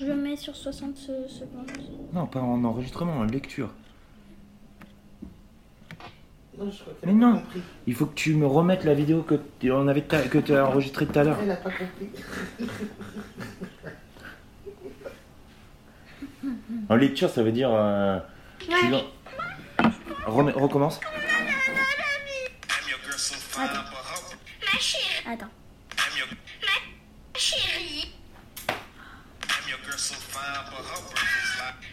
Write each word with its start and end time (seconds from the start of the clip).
Je 0.00 0.12
mets 0.12 0.36
sur 0.36 0.56
60 0.56 0.96
se- 0.96 1.28
secondes. 1.28 1.70
Non, 2.12 2.26
pas 2.26 2.40
en 2.40 2.64
enregistrement, 2.64 3.18
en 3.18 3.24
lecture. 3.24 3.70
Non, 6.58 6.70
je 6.70 6.78
crois 6.80 6.92
Mais 7.04 7.12
a 7.12 7.14
non. 7.14 7.32
pas 7.34 7.40
compris. 7.40 7.62
Il 7.86 7.94
faut 7.94 8.06
que 8.06 8.14
tu 8.14 8.34
me 8.34 8.46
remettes 8.46 8.84
la 8.84 8.94
vidéo 8.94 9.22
que 9.22 9.34
tu 9.58 9.70
on 9.72 9.86
avait 9.88 10.02
ta- 10.02 10.22
que 10.26 10.38
tu 10.38 10.54
as 10.54 10.66
enregistrée 10.66 11.06
tout 11.06 11.18
à 11.18 11.24
l'heure. 11.24 11.38
Elle 11.42 11.50
a 11.50 11.56
pas 11.56 11.70
compris. 11.70 12.08
En 16.88 16.96
lecture, 16.96 17.30
ça 17.30 17.42
veut 17.42 17.52
dire. 17.52 17.70
euh, 17.72 18.18
tu 18.58 18.70
Remets- 20.26 20.52
recommence. 20.52 21.00
Chérie, 24.78 25.24
Attends. 25.26 25.48
ma 25.96 27.38
chérie, 27.38 28.14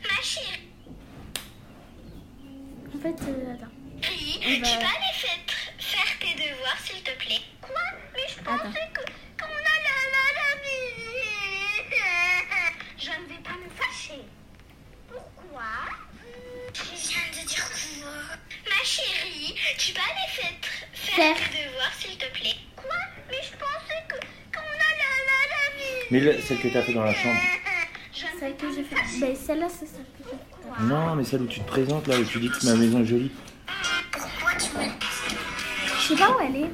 ma 0.10 0.22
chérie, 0.22 0.70
En 2.96 3.00
fait, 3.00 3.08
euh, 3.10 3.54
attends. 3.54 3.74
tu 4.02 4.62
va- 4.62 4.68
peux 4.68 4.86
aller 4.86 5.14
faire, 5.14 5.42
faire 5.78 6.12
tes 6.20 6.34
devoirs 6.36 6.80
s'il 6.84 7.02
te 7.04 7.12
plaît 7.18 7.42
Quoi 7.62 7.74
Mais 8.14 8.22
je 8.30 8.40
Attends. 8.40 8.58
pensais 8.64 8.88
que 8.94 9.02
qu'on 9.42 9.52
a 9.52 9.78
la 9.88 9.98
la 10.14 10.26
la 10.38 10.48
Je 12.98 13.10
ne 13.10 13.26
vais 13.28 13.44
pas 13.44 13.58
me 13.64 13.70
fâcher. 13.76 14.22
Pourquoi 15.10 15.74
Je 16.74 16.82
viens 16.96 17.28
de 17.32 17.48
dire 17.48 17.70
quoi 17.70 18.16
Ma 18.70 18.84
chérie, 18.84 19.56
tu 19.78 19.94
peux 19.94 20.00
aller 20.02 20.30
faire, 20.32 20.56
faire 20.94 21.16
Faire. 21.16 21.50
tes 21.52 21.66
devoirs 21.70 21.94
s'il 22.00 22.18
te 22.18 22.30
plaît 22.32 22.56
Quoi 22.76 22.96
Mais 23.30 23.42
je 23.44 23.52
pensais 23.58 24.04
que 24.08 24.16
qu'on 24.54 24.60
a 24.62 24.92
la 25.02 25.12
la 25.30 25.40
la 25.54 25.64
Mais 26.18 26.24
le- 26.34 26.42
celle 26.42 26.58
que 26.58 26.68
tu 26.68 26.76
as 26.76 26.82
fait 26.82 26.94
dans 26.94 27.04
la 27.04 27.14
chambre. 27.14 27.38
Celle 28.40 28.56
que 28.56 28.74
j'ai 28.74 28.84
fait. 28.84 28.96
Ben, 29.22 29.36
celle-là, 29.36 29.68
c'est 29.70 29.86
celle 29.86 30.06
que 30.18 30.24
j'ai 30.24 30.32
fait. 30.32 30.84
Non, 30.84 31.14
mais 31.16 31.24
celle 31.24 31.44
où 31.44 31.46
tu 31.46 31.60
te 31.60 31.68
présentes, 31.68 32.08
là, 32.08 32.18
où 32.20 32.24
tu 32.24 32.40
dis 32.40 32.50
que 32.50 32.66
ma 32.66 32.74
maison 32.76 33.02
est 33.02 33.06
jolie. 33.06 33.32
Pourquoi 34.12 34.54
tu 34.58 34.76
me 34.80 34.84
Je 35.96 36.02
sais 36.02 36.16
pas 36.16 36.32
où 36.32 36.40
elle 36.42 36.56
est. 36.56 36.72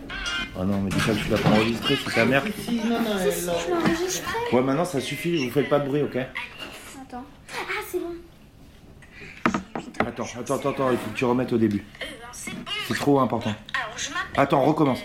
Oh 0.58 0.64
non, 0.64 0.80
mais 0.80 0.90
dis 0.92 0.96
pas 0.98 1.12
que 1.14 1.20
tu 1.20 1.30
l'as 1.30 1.38
pas 1.38 1.50
enregistrée, 1.50 1.98
c'est 2.06 2.14
ta 2.14 2.24
mère. 2.26 2.44
Si, 2.58 2.76
non, 2.86 3.02
non, 3.02 3.18
Si, 3.20 3.28
elle 3.28 3.34
si, 3.34 3.46
l'a 3.48 3.54
je 3.60 3.68
l'ai 3.68 3.74
enregistré. 3.74 4.34
Ouais, 4.54 4.62
maintenant 4.62 4.86
ça 4.86 5.02
suffit, 5.02 5.46
vous 5.46 5.52
faites 5.52 5.68
pas 5.68 5.80
de 5.80 5.88
bruit, 5.90 6.04
ok? 6.04 6.16
Attends. 6.16 7.26
Ah, 7.52 7.82
c'est 7.92 8.00
bon. 8.00 8.16
Attends, 10.08 10.24
attends, 10.40 10.56
attends, 10.56 10.70
attends, 10.70 10.92
il 10.92 10.98
faut 10.98 11.10
que 11.12 11.18
tu 11.18 11.26
remettes 11.26 11.52
au 11.52 11.58
début. 11.58 11.84
C'est 12.88 12.96
trop 12.96 13.20
important. 13.20 13.54
Attends, 14.38 14.64
recommence. 14.64 15.00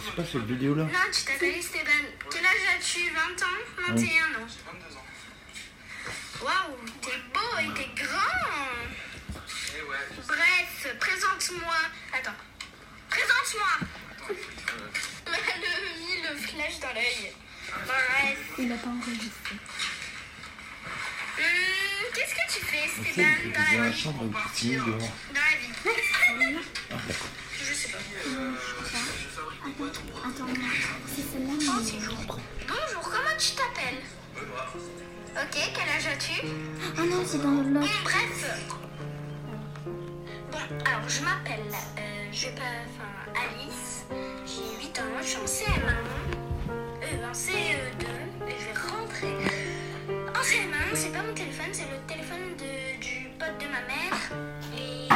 C'est 0.00 0.14
pas 0.16 0.24
cette 0.24 0.46
vidéo-là 0.46 0.84
Non, 0.84 0.90
tu 1.12 1.22
t'appelles 1.24 1.54
Esteban. 1.56 2.04
Quel 2.30 2.44
âge 2.44 2.66
as-tu? 2.78 3.10
20 3.10 3.20
ans? 3.44 3.60
21 3.88 4.42
ans 4.42 4.46
22 4.72 4.96
ans. 4.96 5.06
Waouh, 6.42 6.76
t'es 7.02 7.18
beau 7.32 7.58
et 7.60 7.74
t'es 7.78 8.02
grand 8.02 9.38
Eh 9.76 9.82
ouais, 9.82 9.96
Bref, 10.26 10.96
présente-moi. 10.98 11.74
Attends. 12.12 12.38
Présente-moi 13.10 13.72
Elle 15.26 15.34
a 15.34 15.98
mis 15.98 16.22
le 16.22 16.36
flash 16.36 16.80
dans 16.80 16.94
l'œil. 16.94 17.32
Bref. 17.86 18.38
Il 18.58 18.72
a 18.72 18.76
pas 18.76 18.88
enregistré. 18.88 19.54
Hum, 21.38 21.44
Qu'est-ce 22.14 22.34
que 22.34 22.58
tu 22.58 22.64
fais, 22.66 22.90
il 23.16 23.52
dans 23.52 23.84
la 23.84 23.92
chambre 23.92 24.30
tu. 24.54 24.76
Dans 24.76 24.86
la 24.86 25.51
Je 25.84 27.74
sais 27.74 27.88
pas. 27.90 27.98
Oh, 29.78 29.84
jour. 32.00 32.38
Bonjour, 32.68 33.02
comment 33.02 33.36
tu 33.38 33.50
t'appelles. 33.52 34.02
Ok, 35.34 35.56
quel 35.74 35.88
âge 35.88 36.06
as-tu 36.12 36.46
Ah 36.98 37.02
non, 37.02 37.22
c'est 37.26 37.38
dans 37.42 37.48
Bon, 37.50 37.80
l'autre. 37.80 38.02
bref. 38.04 38.62
Bon, 40.52 40.58
alors 40.84 41.08
je 41.08 41.22
m'appelle, 41.22 41.60
euh, 41.98 42.28
je 42.32 42.48
pas, 42.48 43.40
Alice. 43.40 44.04
J'ai 44.46 44.86
8 44.86 44.98
ans, 45.00 45.02
je 45.20 45.26
suis 45.26 45.36
en 45.38 45.46
CM1. 45.46 45.96
Euh, 47.02 47.28
en 47.28 47.32
CE2, 47.32 48.06
et 48.48 48.54
je 48.60 48.64
vais 48.66 48.78
rentrer. 48.88 49.34
En 50.28 50.42
CM1, 50.42 50.94
c'est 50.94 51.12
pas 51.12 51.22
mon 51.22 51.34
téléphone, 51.34 51.66
c'est 51.72 51.84
le 51.90 51.98
téléphone 52.06 52.56
de, 52.58 53.00
du 53.00 53.28
pote 53.38 53.58
de 53.58 53.66
ma 53.66 53.80
mère. 53.86 54.32
Et 54.76 55.08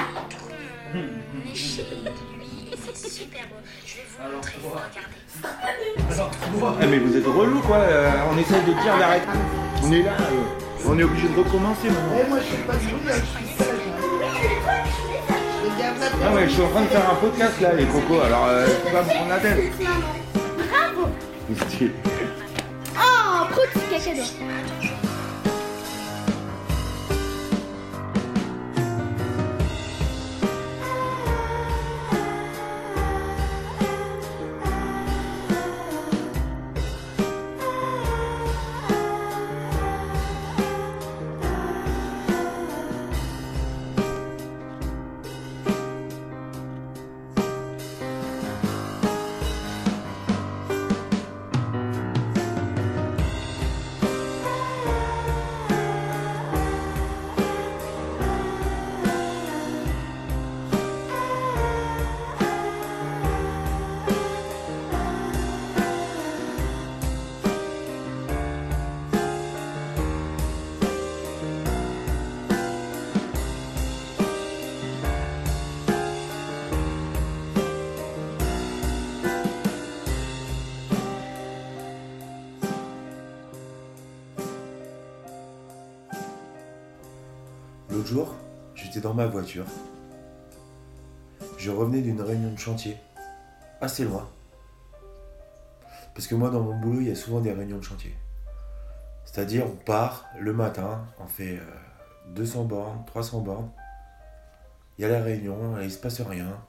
chez 1.55 1.83
lui, 1.83 2.73
et 2.73 2.77
c'est 2.95 3.09
super 3.09 3.41
beau. 3.49 3.57
Je 3.85 3.95
vais 3.97 4.03
vous 4.19 4.37
montrer, 4.37 4.55
regardez. 4.63 5.21
Ah, 6.81 6.87
mais 6.89 6.99
vous 6.99 7.17
êtes 7.17 7.27
relou 7.27 7.61
quoi, 7.61 7.77
euh, 7.79 8.11
on 8.33 8.39
essaie 8.39 8.61
de 8.61 8.73
dire 8.83 8.97
d'arrêter. 8.99 9.27
On 9.85 9.93
est 9.93 10.03
là, 10.03 10.13
euh, 10.13 10.87
on 10.89 10.99
est 10.99 11.03
obligé 11.05 11.29
de 11.29 11.39
recommencer 11.39 11.89
maintenant. 11.89 12.17
Eh, 12.25 12.29
moi, 12.29 12.39
je 12.41 12.45
suis 12.47 12.63
pas 12.65 12.73
sourd, 12.75 13.01
je 13.05 13.13
suis 13.13 13.57
sage. 13.59 13.69
hein. 13.69 13.93
Ah 16.25 16.35
ouais, 16.35 16.45
je 16.49 16.53
suis 16.53 16.63
en 16.63 16.69
train 16.69 16.83
de 16.83 16.87
faire 16.89 17.11
un 17.11 17.15
podcast 17.17 17.61
là, 17.61 17.73
les 17.75 17.85
cocos, 17.85 18.21
alors 18.21 18.47
euh, 18.49 18.67
pas 18.93 19.03
me 19.03 19.09
prendre 19.09 19.29
la 19.29 19.39
tête. 19.39 19.73
Bravo 19.79 21.09
C'est- 21.79 21.91
Oh, 22.99 23.47
prout, 23.51 23.69
caca 23.91 24.11
Jour, 88.07 88.33
j'étais 88.77 89.01
dans 89.01 89.15
ma 89.15 89.27
voiture. 89.27 89.65
Je 91.59 91.73
revenais 91.73 92.03
d'une 92.03 92.21
réunion 92.21 92.53
de 92.53 92.59
chantier, 92.59 92.97
assez 93.81 94.05
loin. 94.05 94.31
Parce 96.15 96.29
que 96.29 96.37
moi, 96.37 96.51
dans 96.51 96.61
mon 96.61 96.79
boulot, 96.79 97.01
il 97.01 97.09
y 97.09 97.11
a 97.11 97.17
souvent 97.17 97.41
des 97.41 97.53
réunions 97.53 97.79
de 97.79 97.83
chantier. 97.83 98.17
C'est-à-dire, 99.25 99.67
on 99.67 99.75
part 99.75 100.27
le 100.39 100.53
matin, 100.53 101.05
on 101.19 101.27
fait 101.27 101.59
euh, 101.59 102.35
200 102.37 102.67
bornes, 102.67 103.05
300 103.07 103.41
bornes. 103.41 103.71
Il 104.99 105.03
y 105.03 105.05
a 105.05 105.09
la 105.09 105.21
réunion, 105.21 105.77
et 105.81 105.87
il 105.87 105.91
se 105.91 105.99
passe 105.99 106.21
rien. 106.21 106.65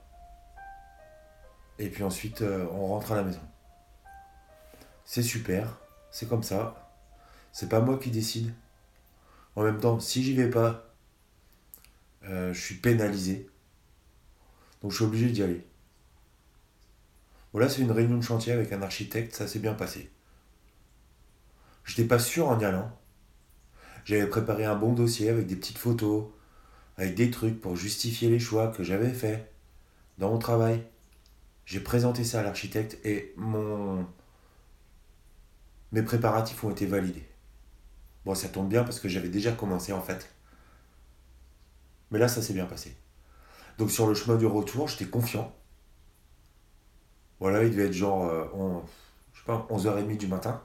Et 1.78 1.90
puis 1.90 2.02
ensuite, 2.02 2.42
euh, 2.42 2.66
on 2.74 2.88
rentre 2.88 3.12
à 3.12 3.16
la 3.16 3.22
maison. 3.22 3.46
C'est 5.06 5.22
super. 5.22 5.78
c'est 6.10 6.28
comme 6.28 6.42
ça. 6.42 6.90
C'est 7.52 7.70
pas 7.70 7.80
moi 7.80 8.00
qui 8.00 8.10
décide. 8.10 8.56
En 9.56 9.62
même 9.62 9.80
temps, 9.80 10.00
si 10.00 10.24
j'y 10.24 10.34
vais 10.34 10.50
pas, 10.50 10.87
euh, 12.30 12.54
je 12.54 12.60
suis 12.60 12.76
pénalisé. 12.76 13.50
Donc 14.82 14.92
je 14.92 14.98
suis 14.98 15.06
obligé 15.06 15.30
d'y 15.30 15.44
aller. 15.44 15.66
Voilà, 17.54 17.70
c'est 17.70 17.82
une 17.82 17.92
réunion 17.92 18.18
de 18.18 18.24
chantier 18.24 18.54
avec 18.54 18.72
un 18.72 18.82
architecte, 18.82 19.36
ça 19.36 19.48
s'est 19.48 19.60
bien 19.60 19.74
passé. 19.74 20.12
J'étais 21.86 22.04
pas 22.04 22.20
sûr 22.20 22.50
en 22.50 22.60
y 22.60 22.66
allant. 22.66 22.92
J'avais 24.06 24.28
préparé 24.28 24.66
un 24.66 24.76
bon 24.76 24.94
dossier 24.94 25.30
avec 25.30 25.48
des 25.48 25.56
petites 25.56 25.78
photos, 25.78 26.26
avec 26.98 27.16
des 27.16 27.32
trucs 27.32 27.60
pour 27.60 27.76
justifier 27.76 28.30
les 28.30 28.40
choix 28.40 28.68
que 28.68 28.84
j'avais 28.84 29.14
faits 29.14 29.52
dans 30.18 30.30
mon 30.30 30.40
travail. 30.40 30.84
J'ai 31.66 31.80
présenté 31.80 32.24
ça 32.24 32.42
à 32.42 32.44
l'architecte 32.44 32.98
et 33.06 33.34
mon 33.38 34.06
mes 35.92 36.02
préparatifs 36.04 36.64
ont 36.64 36.72
été 36.72 36.86
validés. 36.86 37.28
Bon, 38.26 38.36
ça 38.36 38.50
tombe 38.50 38.68
bien 38.68 38.84
parce 38.84 39.00
que 39.00 39.08
j'avais 39.08 39.30
déjà 39.30 39.52
commencé 39.54 39.94
en 39.94 40.02
fait. 40.02 40.30
Mais 42.12 42.20
là, 42.20 42.28
ça 42.28 42.42
s'est 42.42 42.54
bien 42.54 42.66
passé. 42.66 42.98
Donc 43.80 43.92
sur 43.92 44.08
le 44.08 44.16
chemin 44.16 44.38
du 44.38 44.46
retour, 44.48 44.88
j'étais 44.90 45.06
confiant. 45.08 45.54
Voilà, 47.40 47.64
il 47.64 47.72
devait 47.72 47.86
être 47.88 47.94
genre, 47.94 48.26
euh, 48.26 48.46
on- 48.54 48.82
je 49.34 49.40
sais 49.40 49.46
pas, 49.46 49.66
11h30 49.72 50.18
du 50.18 50.28
matin. 50.28 50.62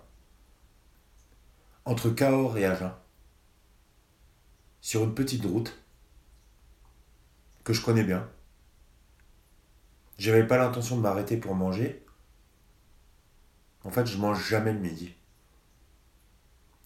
Entre 1.85 2.11
Cahors 2.11 2.59
et 2.59 2.65
Agen. 2.67 2.93
Sur 4.83 5.05
une 5.05 5.15
petite 5.15 5.47
route 5.47 5.75
que 7.65 7.73
je 7.73 7.83
connais 7.83 8.05
bien. 8.05 8.29
J'avais 10.17 10.47
pas 10.47 10.57
l'intention 10.57 10.97
de 10.97 11.03
m'arrêter 11.03 11.37
pour 11.37 11.55
manger. 11.55 12.03
En 13.85 13.91
fait, 13.93 14.07
je 14.07 14.19
mange 14.19 14.45
jamais 14.49 14.73
le 14.73 14.81
midi. 14.81 15.15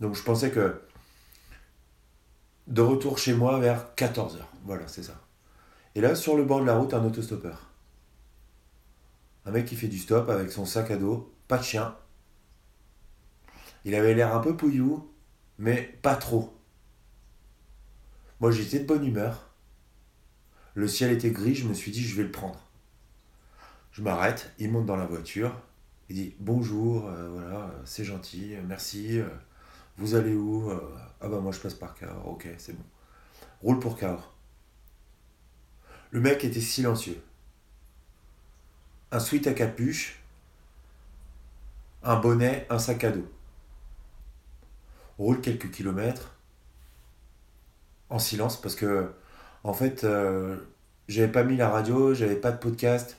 Donc 0.01 0.15
je 0.15 0.23
pensais 0.23 0.51
que 0.51 0.81
de 2.67 2.83
retour 2.83 3.19
chez 3.19 3.35
moi 3.35 3.59
vers 3.59 3.95
14h. 3.97 4.39
Voilà, 4.65 4.89
c'est 4.89 5.03
ça. 5.03 5.21
Et 5.95 6.01
là, 6.01 6.15
sur 6.15 6.37
le 6.37 6.45
bord 6.45 6.61
de 6.61 6.67
la 6.67 6.77
route, 6.77 6.95
un 6.95 7.05
autostoppeur. 7.05 7.71
Un 9.45 9.53
mec 9.53 9.67
qui 9.67 9.77
fait 9.77 9.89
du 9.89 9.99
stop 9.99 10.29
avec 10.29 10.51
son 10.51 10.67
sac 10.67 10.91
à 10.91 10.97
dos, 10.97 11.33
pas 11.49 11.59
de 11.59 11.63
chien. 11.63 11.97
Il 13.85 13.95
avait 13.95 14.15
l'air 14.15 14.35
un 14.35 14.41
peu 14.41 14.57
pouillou, 14.57 15.09
mais 15.59 15.99
pas 16.03 16.17
trop. 16.17 16.57
Moi, 18.41 18.51
j'étais 18.51 18.81
de 18.81 18.87
bonne 18.87 19.07
humeur. 19.07 19.51
Le 20.75 20.89
ciel 20.89 21.13
était 21.13 21.31
gris, 21.31 21.55
je 21.55 21.67
me 21.67 21.73
suis 21.73 21.93
dit, 21.93 22.03
je 22.03 22.17
vais 22.17 22.25
le 22.25 22.33
prendre. 22.33 22.61
Je 23.93 24.03
m'arrête, 24.03 24.53
il 24.59 24.71
monte 24.71 24.85
dans 24.85 24.97
la 24.97 25.07
voiture, 25.07 25.59
il 26.11 26.17
dit 26.17 26.35
bonjour, 26.39 27.07
euh, 27.07 27.31
voilà, 27.31 27.71
c'est 27.87 28.05
gentil, 28.05 28.55
euh, 28.55 28.61
merci, 28.67 29.19
euh, 29.19 29.29
vous 29.97 30.15
allez 30.15 30.35
où 30.35 30.71
Ah 31.21 31.29
bah 31.29 31.41
moi 31.41 31.53
je 31.53 31.61
passe 31.61 31.75
par 31.75 31.95
Cahors, 31.95 32.29
ok, 32.29 32.49
c'est 32.59 32.75
bon. 32.75 32.85
Roule 33.63 33.81
pour 33.81 33.97
Cahors. 33.97 34.35
Le 36.11 36.21
mec 36.21 36.45
était 36.45 36.61
silencieux. 36.61 37.23
Un 39.11 39.21
sweat 39.21 39.47
à 39.47 39.55
capuche, 39.55 40.23
un 42.03 42.17
bonnet, 42.21 42.67
un 42.71 42.79
sac 42.79 43.05
à 43.05 43.11
dos. 43.11 43.29
Roule 45.19 45.41
quelques 45.41 45.71
kilomètres 45.71 46.37
en 48.09 48.19
silence 48.19 48.61
parce 48.61 48.75
que 48.77 49.11
en 49.65 49.73
fait 49.73 50.05
euh, 50.05 50.57
j'avais 51.09 51.33
pas 51.33 51.45
mis 51.45 51.57
la 51.57 51.69
radio, 51.69 52.15
j'avais 52.15 52.37
pas 52.37 52.53
de 52.53 52.59
podcast. 52.59 53.19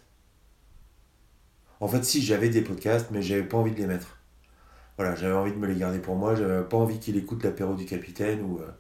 En 1.80 1.88
fait 1.88 2.04
si 2.04 2.22
j'avais 2.22 2.50
des 2.50 2.62
podcasts 2.62 3.12
mais 3.12 3.22
j'avais 3.22 3.44
pas 3.44 3.58
envie 3.58 3.72
de 3.72 3.78
les 3.78 3.88
mettre. 3.88 4.17
Voilà, 4.98 5.16
j'avais 5.16 5.34
envie 5.34 5.52
de 5.52 5.58
me 5.58 5.68
les 5.68 5.76
garder 5.76 6.00
pour 6.00 6.16
moi, 6.16 6.36
j'avais 6.36 6.64
pas 6.64 6.78
envie 6.78 7.00
qu'il 7.00 7.18
écoute 7.18 7.44
l'apéro 7.44 7.76
du 7.76 7.86
capitaine 7.86 8.42
ou, 8.42 8.60
euh, 8.60 8.72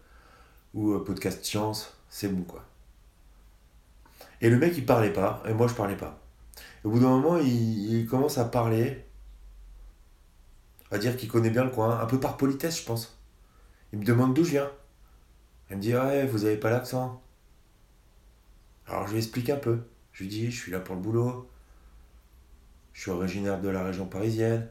ou 0.73 0.93
euh, 0.93 1.03
podcast 1.03 1.43
science, 1.45 1.95
c'est 2.09 2.27
bon 2.27 2.43
quoi. 2.43 2.65
Et 4.41 4.49
le 4.49 4.57
mec 4.57 4.75
il 4.77 4.85
parlait 4.85 5.13
pas, 5.13 5.43
et 5.47 5.53
moi 5.53 5.67
je 5.67 5.75
parlais 5.75 5.95
pas. 5.95 6.19
Au 6.83 6.89
bout 6.89 6.99
d'un 6.99 7.09
moment, 7.09 7.37
il, 7.37 7.99
il 7.99 8.07
commence 8.07 8.37
à 8.39 8.45
parler, 8.45 9.05
à 10.91 10.97
dire 10.97 11.17
qu'il 11.17 11.29
connaît 11.29 11.49
bien 11.49 11.63
le 11.63 11.69
coin, 11.69 11.99
un 11.99 12.05
peu 12.05 12.19
par 12.19 12.37
politesse, 12.37 12.79
je 12.79 12.85
pense. 12.85 13.17
Il 13.93 13.99
me 13.99 14.05
demande 14.05 14.33
d'où 14.33 14.43
je 14.43 14.51
viens. 14.51 14.71
Il 15.69 15.77
me 15.77 15.81
dit 15.81 15.95
Ouais, 15.95 16.25
vous 16.25 16.45
avez 16.45 16.57
pas 16.57 16.69
l'accent. 16.69 17.21
Alors 18.87 19.07
je 19.07 19.13
lui 19.13 19.19
explique 19.19 19.49
un 19.49 19.57
peu. 19.57 19.79
Je 20.13 20.23
lui 20.23 20.29
dis 20.29 20.51
Je 20.51 20.59
suis 20.59 20.71
là 20.71 20.79
pour 20.79 20.95
le 20.95 21.01
boulot. 21.01 21.49
Je 22.93 23.01
suis 23.01 23.11
originaire 23.11 23.61
de 23.61 23.69
la 23.69 23.83
région 23.83 24.07
parisienne. 24.07 24.67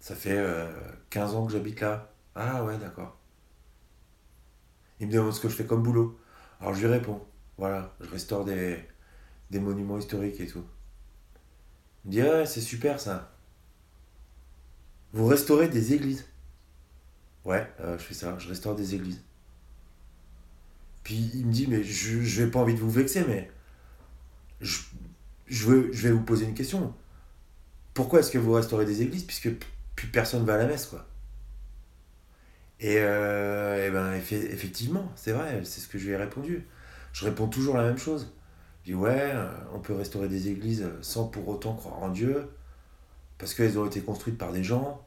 Ça 0.00 0.14
fait 0.14 0.36
euh, 0.36 0.70
15 1.10 1.34
ans 1.34 1.46
que 1.46 1.52
j'habite 1.52 1.80
là. 1.80 2.12
Ah 2.34 2.64
ouais, 2.64 2.78
d'accord. 2.78 3.18
Il 5.00 5.08
me 5.08 5.12
demande 5.12 5.32
ce 5.32 5.40
que 5.40 5.48
je 5.48 5.54
fais 5.54 5.66
comme 5.66 5.82
boulot. 5.82 6.18
Alors 6.60 6.74
je 6.74 6.80
lui 6.80 6.92
réponds. 6.92 7.24
Voilà, 7.56 7.92
je 8.00 8.08
restaure 8.08 8.44
des, 8.44 8.78
monuments 9.52 9.98
historiques 9.98 10.40
et 10.40 10.46
tout. 10.46 10.64
Il 12.04 12.08
me 12.08 12.12
dit, 12.12 12.22
ouais, 12.22 12.46
c'est 12.46 12.60
super 12.60 13.00
ça. 13.00 13.32
Vous 15.12 15.26
restaurez 15.26 15.68
des 15.68 15.94
églises. 15.94 16.26
Ouais, 17.44 17.66
euh, 17.80 17.98
je 17.98 18.04
fais 18.04 18.14
ça, 18.14 18.38
je 18.38 18.48
restaure 18.48 18.76
des 18.76 18.94
églises. 18.94 19.22
Puis 21.02 21.30
il 21.34 21.46
me 21.46 21.52
dit, 21.52 21.66
mais 21.66 21.82
je 21.82 22.42
vais 22.42 22.50
pas 22.50 22.60
envie 22.60 22.74
de 22.74 22.80
vous 22.80 22.90
vexer, 22.90 23.24
mais 23.26 23.50
je, 24.60 24.80
veux, 25.66 25.90
je 25.92 26.02
vais 26.08 26.12
vous 26.12 26.22
poser 26.22 26.44
une 26.44 26.54
question. 26.54 26.94
Pourquoi 27.94 28.20
est-ce 28.20 28.30
que 28.30 28.38
vous 28.38 28.52
restaurez 28.52 28.84
des 28.84 29.02
églises? 29.02 29.24
Puisque 29.24 29.50
plus 29.98 30.06
personne 30.08 30.44
va 30.44 30.54
à 30.54 30.58
la 30.58 30.66
messe, 30.66 30.86
quoi 30.86 31.04
Et, 32.80 32.96
euh, 32.98 33.90
ben, 33.90 34.12
effe- 34.16 34.32
effectivement, 34.52 35.10
c'est 35.16 35.32
vrai, 35.32 35.62
c'est 35.64 35.80
ce 35.80 35.88
que 35.88 35.98
je 35.98 36.06
lui 36.06 36.12
ai 36.12 36.16
répondu. 36.16 36.66
Je 37.12 37.24
réponds 37.24 37.48
toujours 37.48 37.76
la 37.76 37.82
même 37.84 37.98
chose. 37.98 38.32
Je 38.84 38.92
dis 38.92 38.94
ouais, 38.94 39.32
euh, 39.34 39.50
on 39.74 39.80
peut 39.80 39.94
restaurer 39.94 40.28
des 40.28 40.48
églises 40.48 40.88
sans 41.02 41.26
pour 41.26 41.48
autant 41.48 41.74
croire 41.74 42.00
en 42.02 42.10
Dieu, 42.10 42.48
parce 43.38 43.54
qu'elles 43.54 43.78
ont 43.78 43.86
été 43.86 44.00
construites 44.02 44.38
par 44.38 44.52
des 44.52 44.62
gens, 44.64 45.04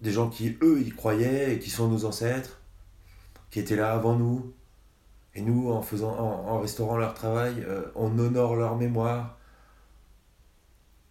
des 0.00 0.12
gens 0.12 0.28
qui, 0.28 0.58
eux, 0.62 0.80
y 0.82 0.90
croyaient 0.90 1.54
et 1.54 1.58
qui 1.58 1.70
sont 1.70 1.88
nos 1.88 2.04
ancêtres, 2.04 2.60
qui 3.50 3.60
étaient 3.60 3.76
là 3.76 3.92
avant 3.92 4.16
nous. 4.16 4.52
Et 5.34 5.42
nous, 5.42 5.70
en, 5.72 5.82
faisant, 5.82 6.12
en, 6.18 6.60
restaurant 6.60 6.96
leur 6.96 7.14
travail, 7.14 7.64
euh, 7.68 7.84
on 7.96 8.18
honore 8.18 8.56
leur 8.56 8.76
mémoire. 8.76 9.38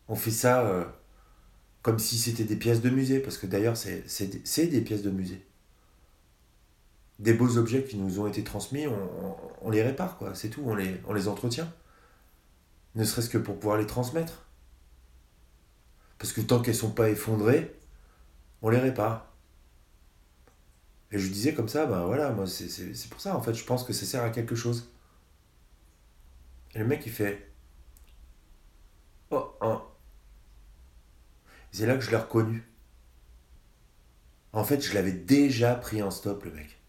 On 0.08 0.16
fait 0.16 0.32
ça 0.32 0.64
comme 1.84 2.00
si 2.00 2.18
c'était 2.18 2.46
des 2.46 2.56
pièces 2.56 2.82
de 2.82 2.90
musée, 2.90 3.20
parce 3.20 3.38
que 3.38 3.46
d'ailleurs, 3.46 3.78
c'est 3.78 4.68
des- 4.70 4.82
pièces 4.82 5.04
de 5.04 5.12
musée 5.12 5.46
des 7.20 7.34
beaux 7.34 7.58
objets 7.58 7.84
qui 7.84 7.98
nous 7.98 8.20
ont 8.20 8.28
été 8.28 8.44
transmis, 8.44 8.86
on, 9.62 9.70
les 9.70 9.82
répare, 9.84 10.18
quoi, 10.18 10.36
c'est 10.36 10.50
tout, 10.50 10.64
on 10.66 10.76
les, 10.76 11.28
entretient. 11.28 11.72
Ne 12.96 13.04
serait-ce 13.04 13.30
que 13.30 13.38
pour 13.38 13.60
pouvoir 13.60 13.78
les 13.78 13.88
transmettre. 13.88 14.46
Parce 16.18 16.34
que 16.34 16.42
tant 16.42 16.62
qu'elles 16.62 16.76
sont 16.76 16.92
pas 16.92 17.10
effondrées, 17.10 17.74
on 18.62 18.70
les 18.70 18.80
répare. 18.80 19.32
Et 21.12 21.20
je 21.20 21.28
disais 21.28 21.54
comme 21.54 21.70
ça, 21.70 21.86
ben 21.86 22.06
voilà, 22.06 22.32
moi 22.32 22.48
c'est 22.48 23.10
pour 23.10 23.22
ça, 23.22 23.38
en 23.38 23.42
fait, 23.42 23.54
je 23.54 23.64
pense 23.66 23.84
que 23.84 23.94
ça 23.94 24.06
sert 24.06 24.24
à 24.24 24.30
quelque 24.30 24.56
chose. 24.56 24.92
Et 26.76 26.80
le 26.80 26.86
mec 26.86 27.06
il 27.06 27.12
fait. 27.12 27.52
Oh, 29.32 29.56
oh. 29.62 29.82
Et 31.48 31.62
C'est 31.74 31.86
là 31.86 31.96
que 31.96 32.02
je 32.02 32.12
l'ai 32.12 32.18
reconnu. 32.18 32.64
En 34.54 34.64
fait, 34.64 34.80
je 34.80 34.94
l'avais 34.94 35.12
déjà 35.12 35.76
pris 35.76 36.02
en 36.02 36.12
stop, 36.12 36.46
le 36.46 36.52
mec 36.52 36.80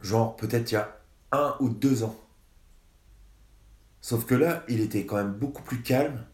genre 0.00 0.36
peut-être 0.36 0.70
il 0.70 0.74
y 0.74 0.78
a 0.78 0.98
un 1.32 1.56
ou 1.60 1.68
deux 1.68 2.02
ans. 2.02 2.18
Sauf 4.00 4.24
que 4.24 4.34
là, 4.34 4.64
il 4.68 4.80
était 4.80 5.04
quand 5.04 5.16
même 5.16 5.32
beaucoup 5.32 5.62
plus 5.62 5.82
calme 5.82 6.24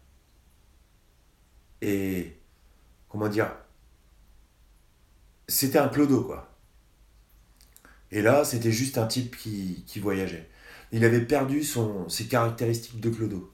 et 1.81 2.37
comment 3.09 3.27
dire, 3.27 3.51
c'était 5.47 5.79
un 5.79 5.89
clodo 5.89 6.23
quoi. 6.23 6.49
Et 8.11 8.21
là, 8.21 8.45
c'était 8.45 8.71
juste 8.71 8.99
un 8.99 9.07
type 9.07 9.35
qui, 9.35 9.99
voyageait. 9.99 10.47
Il 10.91 11.03
avait 11.03 11.25
perdu 11.25 11.63
ses 11.63 12.27
caractéristiques 12.27 12.99
de 12.99 13.09
clodo. 13.09 13.51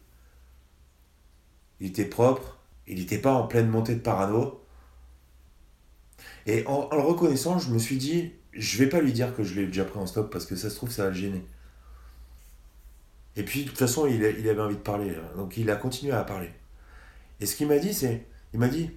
Il 1.80 1.88
était 1.88 2.04
propre, 2.04 2.59
il 2.90 3.00
n'était 3.00 3.20
pas 3.20 3.34
en 3.34 3.48
pleine 3.48 3.70
montée 3.70 3.96
de 3.96 4.00
parano. 4.00 4.62
Et 6.46 6.66
en, 6.68 6.90
le 6.92 7.02
reconnaissant, 7.02 7.60
je 7.60 7.72
me 7.72 7.80
suis 7.80 7.98
dit, 7.98 8.34
je 8.54 8.78
vais 8.80 8.90
pas 8.90 9.00
lui 9.00 9.14
dire 9.14 9.36
que 9.36 9.44
je 9.44 9.54
l'ai 9.56 9.68
déjà 9.68 9.86
pris 9.86 10.00
en 10.00 10.08
stop 10.08 10.32
parce 10.32 10.46
que 10.46 10.56
ça 10.56 10.70
se 10.70 10.76
trouve, 10.76 10.92
ça 10.92 11.04
va 11.04 11.10
le 11.10 11.16
gêner. 11.16 11.46
Et 13.36 13.44
puis, 13.44 13.64
de 13.64 13.70
toute 13.70 13.78
façon, 13.78 14.08
il 14.08 14.24
avait 14.26 14.62
envie 14.62 14.76
de 14.76 14.82
parler. 14.82 15.12
hein. 15.12 15.38
Donc, 15.38 15.56
il 15.56 15.70
a 15.70 15.76
continué 15.76 16.12
à 16.12 16.24
parler. 16.24 16.52
Et 17.40 17.46
ce 17.46 17.56
qu'il 17.56 17.68
m'a 17.68 17.78
dit, 17.78 17.94
c'est, 17.94 18.26
il 18.54 18.60
m'a 18.60 18.68
dit, 18.68 18.90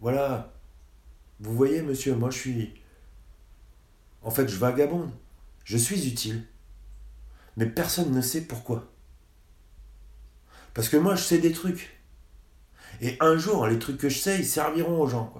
voilà, 0.00 0.52
vous 1.40 1.54
voyez, 1.54 1.80
monsieur, 1.80 2.14
moi, 2.14 2.30
je 2.30 2.38
suis, 2.38 2.74
en 4.22 4.30
fait, 4.30 4.48
je 4.48 4.56
vagabonde. 4.56 5.10
Je 5.64 5.76
suis 5.76 6.08
utile. 6.08 6.44
Mais 7.56 7.66
personne 7.66 8.12
ne 8.12 8.20
sait 8.20 8.42
pourquoi. 8.42 8.90
Parce 10.74 10.88
que 10.88 10.96
moi, 10.96 11.14
je 11.14 11.22
sais 11.22 11.38
des 11.38 11.52
trucs. 11.52 12.01
Et 13.02 13.16
un 13.18 13.36
jour, 13.36 13.66
les 13.66 13.80
trucs 13.80 13.98
que 13.98 14.08
je 14.08 14.18
sais, 14.18 14.38
ils 14.38 14.46
serviront 14.46 15.02
aux 15.02 15.08
gens. 15.08 15.34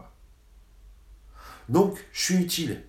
Donc, 1.68 2.04
je 2.12 2.20
suis 2.20 2.34
utile. 2.34 2.84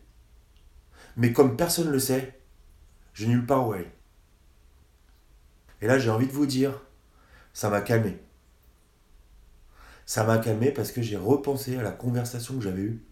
Mais 1.16 1.32
comme 1.32 1.56
personne 1.56 1.88
ne 1.88 1.92
le 1.92 2.00
sait, 2.00 2.42
j'ai 3.14 3.28
nulle 3.28 3.46
part 3.46 3.68
où 3.68 3.74
aller. 3.74 3.92
Et 5.82 5.86
là, 5.86 6.00
j'ai 6.00 6.10
envie 6.10 6.26
de 6.26 6.32
vous 6.32 6.48
dire, 6.48 6.82
ça 7.54 7.70
m'a 7.70 7.82
calmé. 7.82 8.20
Ça 10.08 10.24
m'a 10.24 10.40
calmé 10.40 10.72
parce 10.72 10.92
que 10.92 11.04
j'ai 11.04 11.18
repensé 11.18 11.78
à 11.78 11.84
la 11.84 11.92
conversation 11.92 12.56
que 12.56 12.64
j'avais 12.64 12.82
eue 12.82 13.06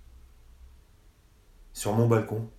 sur 1.74 1.94
mon 1.94 2.08
balcon 2.08 2.50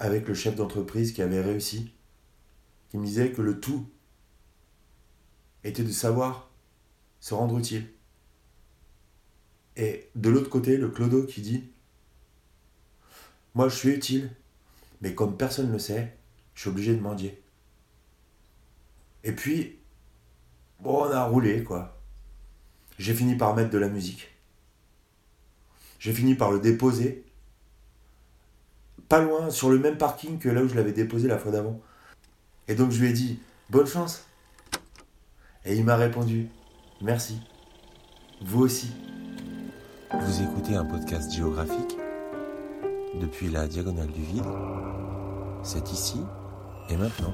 avec 0.00 0.26
le 0.26 0.34
chef 0.34 0.56
d'entreprise 0.56 1.12
qui 1.12 1.22
avait 1.22 1.40
réussi, 1.40 1.94
qui 2.88 2.98
me 2.98 3.06
disait 3.06 3.30
que 3.30 3.42
le 3.42 3.60
tout 3.60 3.88
était 5.62 5.84
de 5.84 5.92
savoir 5.92 6.51
se 7.22 7.34
rendre 7.34 7.56
utile. 7.56 7.86
Et 9.76 10.10
de 10.16 10.28
l'autre 10.28 10.50
côté, 10.50 10.76
le 10.76 10.88
clodo 10.88 11.24
qui 11.24 11.40
dit 11.40 11.70
Moi 13.54 13.68
je 13.70 13.76
suis 13.76 13.90
utile, 13.90 14.30
mais 15.00 15.14
comme 15.14 15.38
personne 15.38 15.68
ne 15.68 15.72
le 15.72 15.78
sait, 15.78 16.14
je 16.54 16.62
suis 16.62 16.70
obligé 16.70 16.94
de 16.94 17.00
mendier. 17.00 17.40
Et 19.24 19.32
puis, 19.32 19.78
bon, 20.80 21.04
on 21.04 21.10
a 21.12 21.24
roulé 21.24 21.62
quoi. 21.62 21.96
J'ai 22.98 23.14
fini 23.14 23.36
par 23.36 23.54
mettre 23.54 23.70
de 23.70 23.78
la 23.78 23.88
musique. 23.88 24.28
J'ai 26.00 26.12
fini 26.12 26.34
par 26.34 26.50
le 26.50 26.58
déposer. 26.58 27.24
Pas 29.08 29.20
loin, 29.20 29.48
sur 29.48 29.70
le 29.70 29.78
même 29.78 29.96
parking 29.96 30.40
que 30.40 30.48
là 30.48 30.62
où 30.62 30.68
je 30.68 30.74
l'avais 30.74 30.92
déposé 30.92 31.28
la 31.28 31.38
fois 31.38 31.52
d'avant. 31.52 31.80
Et 32.66 32.74
donc 32.74 32.90
je 32.90 33.00
lui 33.00 33.10
ai 33.10 33.12
dit 33.12 33.38
Bonne 33.70 33.86
chance. 33.86 34.26
Et 35.64 35.76
il 35.76 35.84
m'a 35.84 35.96
répondu 35.96 36.48
Merci. 37.02 37.36
Vous 38.40 38.62
aussi. 38.62 38.92
Vous 40.12 40.42
écoutez 40.42 40.76
un 40.76 40.84
podcast 40.84 41.32
géographique 41.32 41.96
depuis 43.20 43.50
la 43.50 43.66
diagonale 43.66 44.12
du 44.12 44.22
vide. 44.22 44.44
C'est 45.64 45.90
ici 45.90 46.20
et 46.88 46.96
maintenant. 46.96 47.32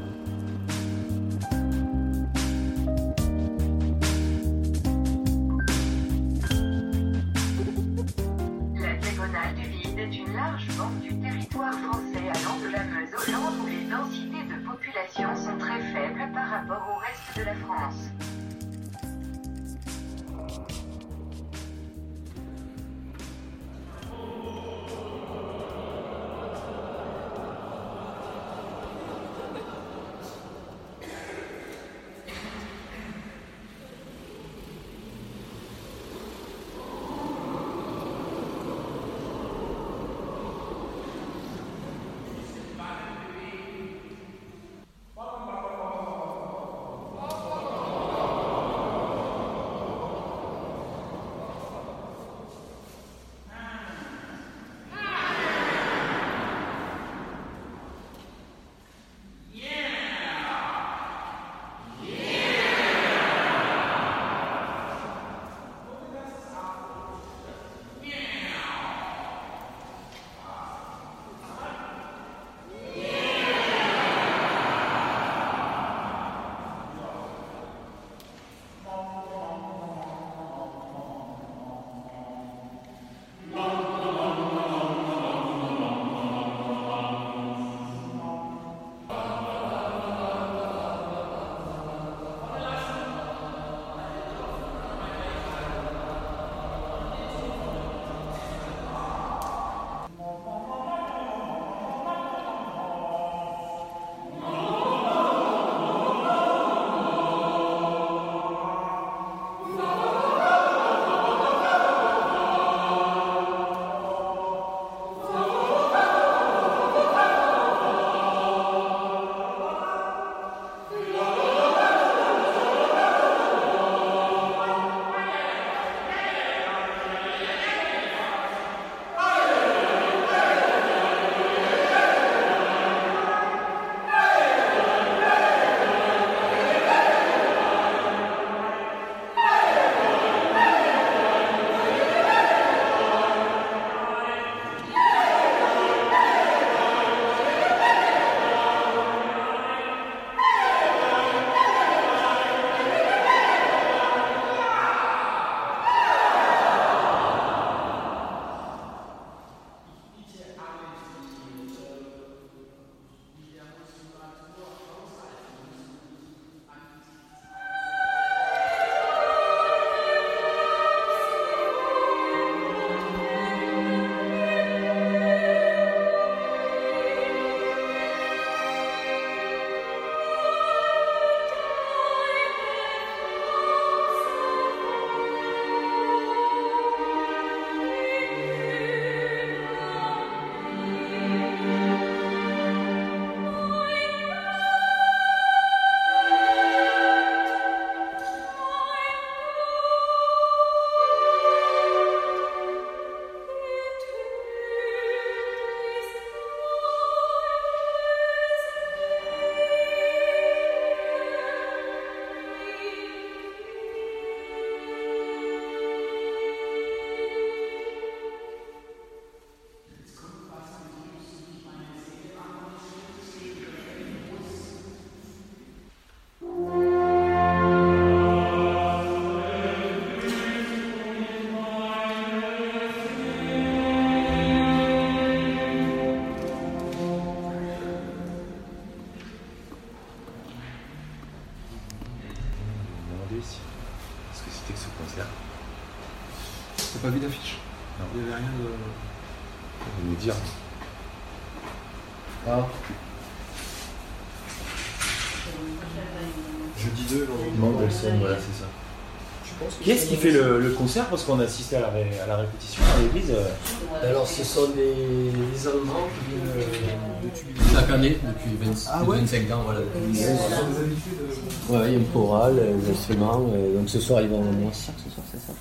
Qui 259.82 259.90
est-ce 259.92 260.06
qui 260.06 260.16
fait 260.16 260.30
le, 260.30 260.60
le 260.60 260.70
concert 260.70 261.06
Parce 261.06 261.24
qu'on 261.24 261.38
à 261.38 261.80
la, 261.80 261.88
ré- 261.88 262.10
à 262.22 262.26
la 262.26 262.36
répétition 262.36 262.82
à 262.96 263.02
l'église. 263.02 263.30
euh, 263.34 264.08
Alors, 264.08 264.26
ce 264.26 264.44
sont 264.44 264.68
des, 264.74 264.94
des 264.94 265.66
Allemands 265.68 266.08
qui 266.14 266.34
viennent 266.34 266.98
euh, 267.24 267.74
chaque 267.74 267.90
année, 267.90 268.18
depuis 268.22 268.56
20 268.66 268.90
Ah 268.92 269.04
ouais 269.04 269.18
25 269.18 269.50
ans. 269.52 269.62
Voilà, 269.64 269.80
depuis- 269.80 270.24
euh, 270.24 271.72
Ouais, 271.72 271.78
il 271.88 271.92
y 271.92 271.94
a 271.96 271.98
une 271.98 272.06
chorale, 272.06 272.54
des 272.82 272.90
instruments. 272.90 273.38
donc 273.40 273.88
ce 273.88 274.00
soir, 274.00 274.20
ils 274.22 274.28
vont 274.28 274.40
au 274.40 274.52
moins 274.52 274.72
ce 274.72 274.86
soir, 274.86 275.24
c'est 275.32 275.38
ça 275.38 275.52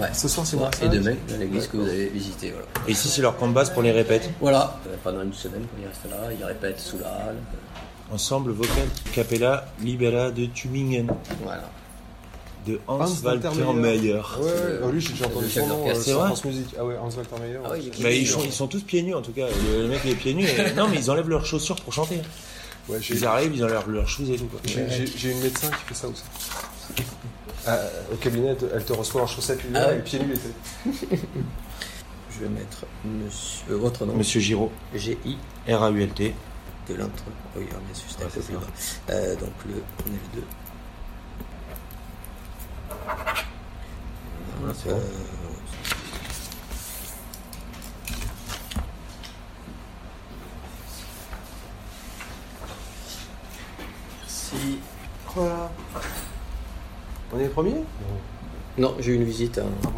Ouais. 0.00 0.08
Ce 0.12 0.28
soir, 0.28 0.46
c'est 0.46 0.56
Ouais, 0.56 0.62
moi. 0.62 0.70
Et 0.82 0.88
demain, 0.88 1.14
dans 1.28 1.36
l'église 1.38 1.66
que 1.68 1.76
vous 1.76 1.86
avez 1.86 2.08
visitée. 2.08 2.50
Voilà. 2.50 2.66
Et 2.88 2.92
ici, 2.92 3.08
c'est 3.08 3.22
leur 3.22 3.36
camp 3.36 3.48
de 3.48 3.52
base 3.52 3.70
pour 3.70 3.82
les 3.82 3.92
répètes. 3.92 4.28
voilà. 4.40 4.78
Euh, 4.88 4.96
Pendant 5.04 5.22
une 5.22 5.32
semaine, 5.32 5.62
ils 5.80 5.86
restent 5.86 6.10
là, 6.10 6.28
ils 6.38 6.44
répètent 6.44 6.80
sous 6.80 6.98
la 6.98 7.08
halle. 7.08 7.36
Ensemble 8.12 8.52
vocal 8.52 8.86
Capella 9.12 9.66
Libera 9.82 10.30
de 10.30 10.46
Tübingen 10.46 11.08
Voilà. 11.42 11.62
De 12.66 12.80
Hans, 12.88 12.98
Hans 13.00 13.06
Walter 13.24 13.48
Walter 13.48 13.72
Meyer. 13.74 14.12
Ouais, 14.14 14.20
ouais, 14.44 14.78
bah 14.82 14.90
lui, 14.92 15.00
j'ai 15.00 15.12
déjà 15.12 15.26
entendu 15.26 15.48
son 15.50 15.66
nom 15.66 15.88
euh, 15.88 15.94
C'est 15.94 16.02
sur 16.10 16.18
vrai 16.18 16.26
France 16.28 16.44
Musique. 16.44 16.74
Ah 16.78 16.84
ouais, 16.84 16.96
Hans 16.96 17.10
Walter 17.16 17.36
Meyer. 17.42 17.58
Ah 17.64 17.76
il 17.76 18.20
ils 18.22 18.26
sont, 18.26 18.40
ils 18.44 18.52
sont 18.52 18.66
tous 18.66 18.82
pieds 18.82 19.02
nus 19.02 19.14
en 19.14 19.22
tout 19.22 19.32
cas. 19.32 19.46
Le, 19.72 19.82
le 19.82 19.88
mec 19.88 20.00
il 20.04 20.10
est 20.12 20.14
pieds 20.14 20.34
nus. 20.34 20.44
et- 20.46 20.72
Non 20.74 20.88
mais 20.88 20.96
ils 20.98 21.10
enlèvent 21.10 21.28
leurs 21.28 21.46
chaussures 21.46 21.76
pour 21.76 21.92
chanter. 21.92 22.20
Ouais, 22.88 22.98
Ils 23.10 23.24
arrivent, 23.24 23.52
ils 23.54 23.64
enlèvent 23.64 23.88
leurs, 23.88 24.08
shoes 24.08 24.30
et 24.30 24.36
tout 24.36 24.46
quoi. 24.46 24.60
j'ai- 24.64 25.30
une 25.32 25.40
médecin 25.40 25.68
qui 25.68 25.84
fait 25.88 25.94
ça 25.94 26.08
aussi. 26.08 26.22
Ah, 27.68 27.80
au 28.12 28.16
cabinet, 28.16 28.54
elle 28.72 28.84
te- 28.84 28.92
reçoit 28.92 29.22
en 29.22 29.26
chaussettes 29.26 29.58
Ah 29.74 29.88
ouais. 29.88 29.96
et 29.96 30.00
pieds 30.00 30.20
nus 30.20 30.28
l'été. 30.34 31.18
Je 32.30 32.40
vais 32.44 32.48
mettre 32.48 32.84
monsieur, 33.04 33.64
euh, 33.72 33.76
votre 33.76 34.06
nom. 34.06 34.14
Monsieur 34.14 34.38
Giraud, 34.40 34.70
G-I 34.94 35.36
R-A-U-L-T. 35.68 36.34
de 36.88 36.94
l'entre. 36.94 37.24
Oui, 37.56 37.64
bien 37.64 37.78
sûr, 37.94 38.04
c'était 38.08 38.24
un 38.24 38.28
peu 38.28 38.40
plus 38.40 38.54
bas. 38.54 38.60
Euh, 39.10 39.34
donc 39.34 39.50
le, 39.66 39.74
on 40.04 40.10
est 40.10 40.36
le 40.36 40.40
2. 40.40 40.46
Voilà, 44.58 44.74
c'est 44.74 44.88
bon. 44.90 45.00
Merci. 54.22 54.78
Voilà. 55.34 55.70
On 57.32 57.38
est 57.38 57.42
les 57.42 57.48
premiers? 57.48 57.84
Non, 58.78 58.94
j'ai 58.98 59.12
eu 59.12 59.16
une 59.16 59.24
visite. 59.24 59.58
hein. 59.58 59.66
Non, 59.84 59.92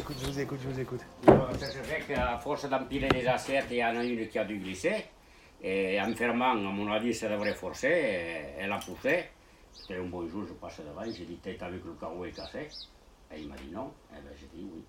vous 0.00 0.04
écoute, 0.04 0.16
je 0.20 0.26
vous 0.26 0.40
écoute, 0.40 0.60
je 0.62 0.68
vous 0.68 0.80
écoute. 0.80 1.00
Se 1.58 1.78
fait 1.78 2.02
qu'à 2.02 2.38
force 2.38 2.68
d'empiler 2.68 3.08
les 3.08 3.26
assiettes, 3.26 3.66
il 3.70 3.78
y 3.78 3.84
en 3.84 3.96
a 3.96 4.04
une 4.04 4.28
qui 4.28 4.38
a 4.38 4.44
dû 4.44 4.58
glisser. 4.58 5.06
Et 5.60 6.00
en 6.00 6.14
fermant, 6.14 6.52
à 6.52 6.54
mon 6.54 6.88
avis, 6.92 7.12
ça 7.12 7.28
devrait 7.28 7.54
forcer. 7.54 7.88
et 7.88 8.60
Elle 8.60 8.70
a 8.70 8.78
poussé. 8.78 9.24
C'était 9.72 9.98
un 9.98 10.04
bon 10.04 10.28
jour, 10.28 10.46
je 10.46 10.52
passe 10.52 10.78
devant, 10.80 11.02
j'ai 11.04 11.24
dit, 11.24 11.40
vu 11.44 11.56
que 11.56 11.88
le 11.88 11.94
carreau 12.00 12.24
est 12.24 12.30
cassé 12.30 12.68
Et 13.32 13.40
il 13.40 13.48
m'a 13.48 13.56
dit 13.56 13.70
non. 13.72 13.92
Et 14.12 14.20
ben, 14.20 14.32
j'ai 14.38 14.46
dit 14.54 14.64
oui. 14.72 14.84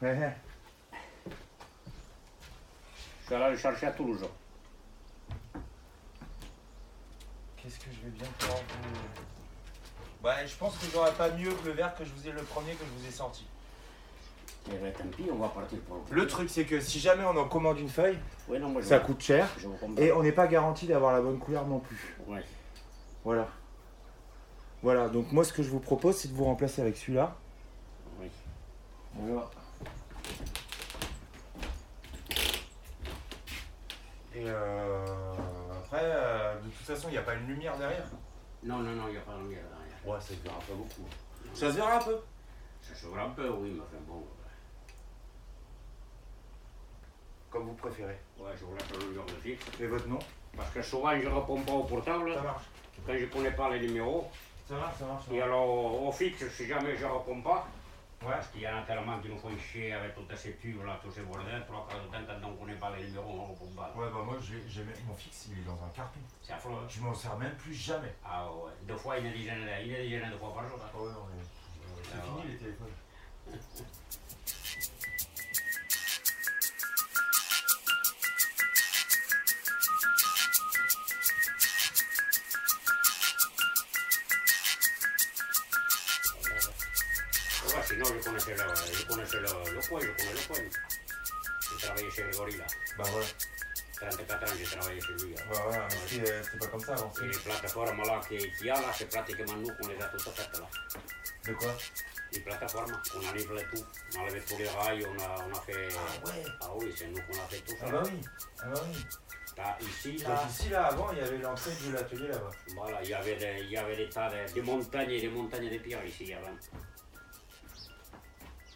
Je 0.02 0.08
suis 3.26 3.34
allé 3.34 3.50
le 3.52 3.56
chercher 3.56 3.86
à 3.86 3.92
Toulouse. 3.92 4.26
Qu'est-ce 7.56 7.78
que 7.78 7.90
je 7.92 8.00
vais 8.06 8.10
bien 8.10 8.26
faire 8.38 8.56
Ouais, 10.24 10.46
je 10.46 10.54
pense 10.56 10.76
que 10.78 10.86
j'aurais 10.92 11.12
pas 11.12 11.30
mieux 11.30 11.50
que 11.50 11.66
le 11.66 11.72
verre 11.72 11.94
que 11.94 12.04
je 12.04 12.10
vous 12.10 12.28
ai 12.28 12.32
le 12.32 12.42
premier 12.42 12.72
que 12.74 12.84
je 12.84 13.00
vous 13.02 13.08
ai 13.08 13.10
sorti. 13.10 13.46
Et 14.72 14.76
ben, 14.76 14.92
tant 14.92 15.04
pis, 15.16 15.24
on 15.32 15.36
va 15.38 15.48
partir 15.48 15.78
pour 15.80 16.04
Le 16.08 16.26
truc 16.28 16.48
c'est 16.48 16.64
que 16.64 16.80
si 16.80 17.00
jamais 17.00 17.24
on 17.24 17.36
en 17.36 17.48
commande 17.48 17.80
une 17.80 17.88
feuille, 17.88 18.18
non, 18.48 18.68
moi, 18.68 18.82
ça 18.82 19.00
coûte 19.00 19.20
cher 19.20 19.48
Je 19.58 19.66
vous 19.66 19.74
comprends. 19.74 20.00
et 20.00 20.12
on 20.12 20.22
n'est 20.22 20.30
pas 20.32 20.46
garanti 20.46 20.86
d'avoir 20.86 21.12
la 21.12 21.20
bonne 21.20 21.38
couleur 21.40 21.66
non 21.66 21.80
plus. 21.80 22.16
Ouais. 22.28 22.44
Voilà. 23.24 23.48
Voilà, 24.82 25.08
donc 25.08 25.32
moi 25.32 25.42
ce 25.44 25.52
que 25.52 25.62
je 25.64 25.70
vous 25.70 25.80
propose 25.80 26.16
c'est 26.16 26.28
de 26.28 26.34
vous 26.34 26.44
remplacer 26.44 26.80
avec 26.80 26.96
celui-là. 26.96 27.34
Oui. 28.20 28.28
Voilà. 29.14 29.50
Et 34.34 34.44
euh, 34.46 35.04
après, 35.72 36.00
euh, 36.02 36.54
de 36.60 36.68
toute 36.70 36.86
façon, 36.86 37.08
il 37.08 37.12
n'y 37.12 37.18
a 37.18 37.22
pas 37.22 37.34
une 37.34 37.46
lumière 37.48 37.76
derrière? 37.76 38.04
Non, 38.64 38.78
non, 38.78 38.92
non, 38.92 39.04
il 39.08 39.12
n'y 39.12 39.18
a 39.18 39.20
pas 39.20 39.34
de 39.34 39.42
lumière 39.42 39.64
derrière. 39.68 39.81
Ouais, 40.04 40.20
ça 40.20 40.28
se 40.28 40.34
verra 40.42 40.58
pas 40.58 40.74
beaucoup. 40.74 41.06
Ça 41.54 41.70
se 41.70 41.76
verra 41.76 41.96
un 41.96 42.02
peu 42.02 42.18
Ça 42.82 42.94
se 42.94 43.06
voit 43.06 43.22
un 43.22 43.30
peu, 43.30 43.48
oui, 43.50 43.70
mais 43.74 43.80
enfin 43.80 44.02
bon. 44.06 44.24
Comme 47.50 47.64
vous 47.66 47.74
préférez. 47.74 48.18
Ouais, 48.38 48.50
je 48.58 48.64
vous 48.64 48.74
laisse 48.74 48.90
le 49.00 49.06
numéro 49.08 49.26
de 49.26 49.32
fixe. 49.32 49.64
Et 49.80 49.86
votre 49.86 50.08
nom? 50.08 50.18
Parce 50.56 50.70
que 50.70 50.82
souvent, 50.82 51.18
je 51.20 51.28
ne 51.28 51.34
réponds 51.34 51.60
pas 51.62 51.72
au 51.72 51.84
portable. 51.84 52.34
Ça 52.34 52.40
marche. 52.42 52.64
Quand 53.06 53.12
je 53.12 53.18
ne 53.20 53.26
connais 53.26 53.50
pas 53.52 53.70
les 53.70 53.80
numéros. 53.86 54.30
Ça 54.68 54.74
marche, 54.76 54.96
ça 54.98 55.04
marche. 55.06 55.24
ça 55.26 55.32
Et 55.32 55.36
marche. 55.38 55.48
alors, 55.48 56.02
au 56.06 56.12
fixe, 56.12 56.44
si 56.56 56.66
jamais 56.66 56.96
je 56.96 57.04
ne 57.06 57.10
réponds 57.12 57.42
pas, 57.42 57.66
Ouais. 58.24 58.32
parce 58.32 58.48
qu'il 58.48 58.60
y 58.62 58.66
a 58.66 58.82
tellement 58.82 59.18
qui 59.20 59.28
nous 59.28 59.38
font 59.38 59.56
chier 59.58 59.92
avec 59.92 60.14
toutes 60.14 60.34
ces 60.36 60.56
tubes 60.56 60.82
là, 60.84 60.98
tous 61.02 61.10
ces 61.10 61.22
bordels, 61.22 61.64
trois 61.66 61.86
quarts 61.88 62.00
de 62.02 62.06
temps, 62.06 62.22
quand 62.40 62.48
on 62.48 62.54
connaît 62.56 62.74
pas 62.76 62.94
les 62.96 63.04
numéros, 63.04 63.30
on 63.30 63.42
ne 63.48 63.52
répond 63.52 63.66
pas. 63.76 63.92
Ouais, 63.96 64.10
bah 64.12 64.22
moi, 64.24 64.36
j'ai, 64.40 64.82
mon 65.06 65.14
fixe, 65.14 65.48
il 65.50 65.58
est 65.58 65.64
dans 65.64 65.82
un 65.84 65.88
carton. 65.94 66.20
C'est 66.42 66.52
affreux. 66.52 66.72
hein. 66.72 66.86
Je 66.88 67.00
m'en 67.00 67.14
sers 67.14 67.36
même 67.36 67.54
plus 67.56 67.74
jamais. 67.74 68.14
Ah 68.24 68.46
ouais, 68.50 68.70
deux 68.82 68.96
fois, 68.96 69.18
une 69.18 69.32
dizaine, 69.32 69.60
de- 69.64 69.84
une 69.88 70.02
dizaine 70.08 70.30
de 70.30 70.36
fois 70.36 70.52
par 70.54 70.68
jour. 70.68 70.78
hein. 70.82 70.98
Ouais, 70.98 71.10
non, 71.12 71.26
mais 71.34 71.42
c'est 72.04 72.18
Ah 72.18 72.22
fini 72.22 72.52
les 72.52 72.58
téléphones. 72.58 72.88
Ouais, 87.92 88.04
sinon, 88.04 88.18
je 88.18 88.24
connaissais 88.24 88.54
le, 88.54 88.92
je 88.92 89.06
connaissais 89.06 89.36
le, 89.40 89.42
le 89.42 89.88
coin, 89.88 90.00
je 90.00 90.06
connais 90.06 90.32
le 90.32 90.46
coin. 90.48 91.78
travaillé 91.78 92.10
chez. 92.10 92.22
Bah 92.96 93.04
ouais. 93.04 93.24
34 94.10 94.42
ans, 94.42 94.56
j'ai 94.58 94.76
travaillé 94.76 95.00
chez 95.00 95.12
lui. 95.12 95.34
Bah 95.34 95.88
mais 95.90 96.08
si, 96.08 96.20
euh, 96.20 96.42
c'était 96.42 96.58
pas 96.58 96.66
comme 96.66 96.80
ça. 96.80 96.94
Et 97.22 97.26
les 97.26 97.38
plateformes 97.38 98.02
là 98.02 98.20
qu'il 98.26 98.66
y 98.66 98.70
a 98.70 98.74
là, 98.74 98.92
c'est 98.96 99.08
pratiquement 99.08 99.56
nous 99.56 99.74
qu'on 99.74 99.88
les 99.88 100.02
a 100.02 100.06
toutes 100.06 100.22
faites 100.22 100.58
là. 100.58 100.66
De 101.46 101.52
quoi 101.54 101.74
Les 102.32 102.40
plateformes, 102.40 103.02
on 103.14 103.28
enlève 103.28 103.52
le 103.52 103.76
tout. 103.76 103.84
On 104.14 104.18
a 104.18 104.22
enlevé 104.22 104.40
tous 104.48 104.58
les 104.58 104.68
rails, 104.68 105.06
on 105.06 105.22
a, 105.22 105.46
on 105.46 105.56
a 105.56 105.60
fait. 105.60 105.88
Ah 105.94 106.26
ouais 106.26 106.42
Ah 106.62 106.70
oui, 106.76 106.94
c'est 106.96 107.08
nous 107.08 107.20
qu'on 107.22 107.42
a 107.42 107.46
fait 107.46 107.60
tout 107.60 107.76
ça. 107.78 107.84
Ah 107.86 107.90
bah 107.90 108.02
oui. 108.06 108.20
Ah 108.60 108.68
bah 108.72 108.80
oui. 108.88 109.04
Ici 109.80 110.16
Donc 110.16 110.28
là, 110.28 110.48
ici, 110.48 110.68
là, 110.70 110.86
avant, 110.86 111.12
il 111.12 111.18
y 111.18 111.20
avait 111.20 111.38
l'entrée 111.38 111.72
de 111.86 111.92
l'atelier 111.92 112.28
là-bas. 112.28 112.50
voilà, 112.74 113.02
il 113.02 113.10
y 113.10 113.14
avait 113.14 113.36
des, 113.36 113.64
il 113.64 113.70
y 113.70 113.76
avait 113.76 113.96
des 113.96 114.08
tas 114.08 114.30
de, 114.30 114.50
des 114.52 114.62
montagnes 114.62 115.10
et 115.10 115.20
des 115.20 115.28
montagnes 115.28 115.70
de 115.70 115.78
pierres 115.78 116.04
ici 116.06 116.32
avant. 116.32 116.56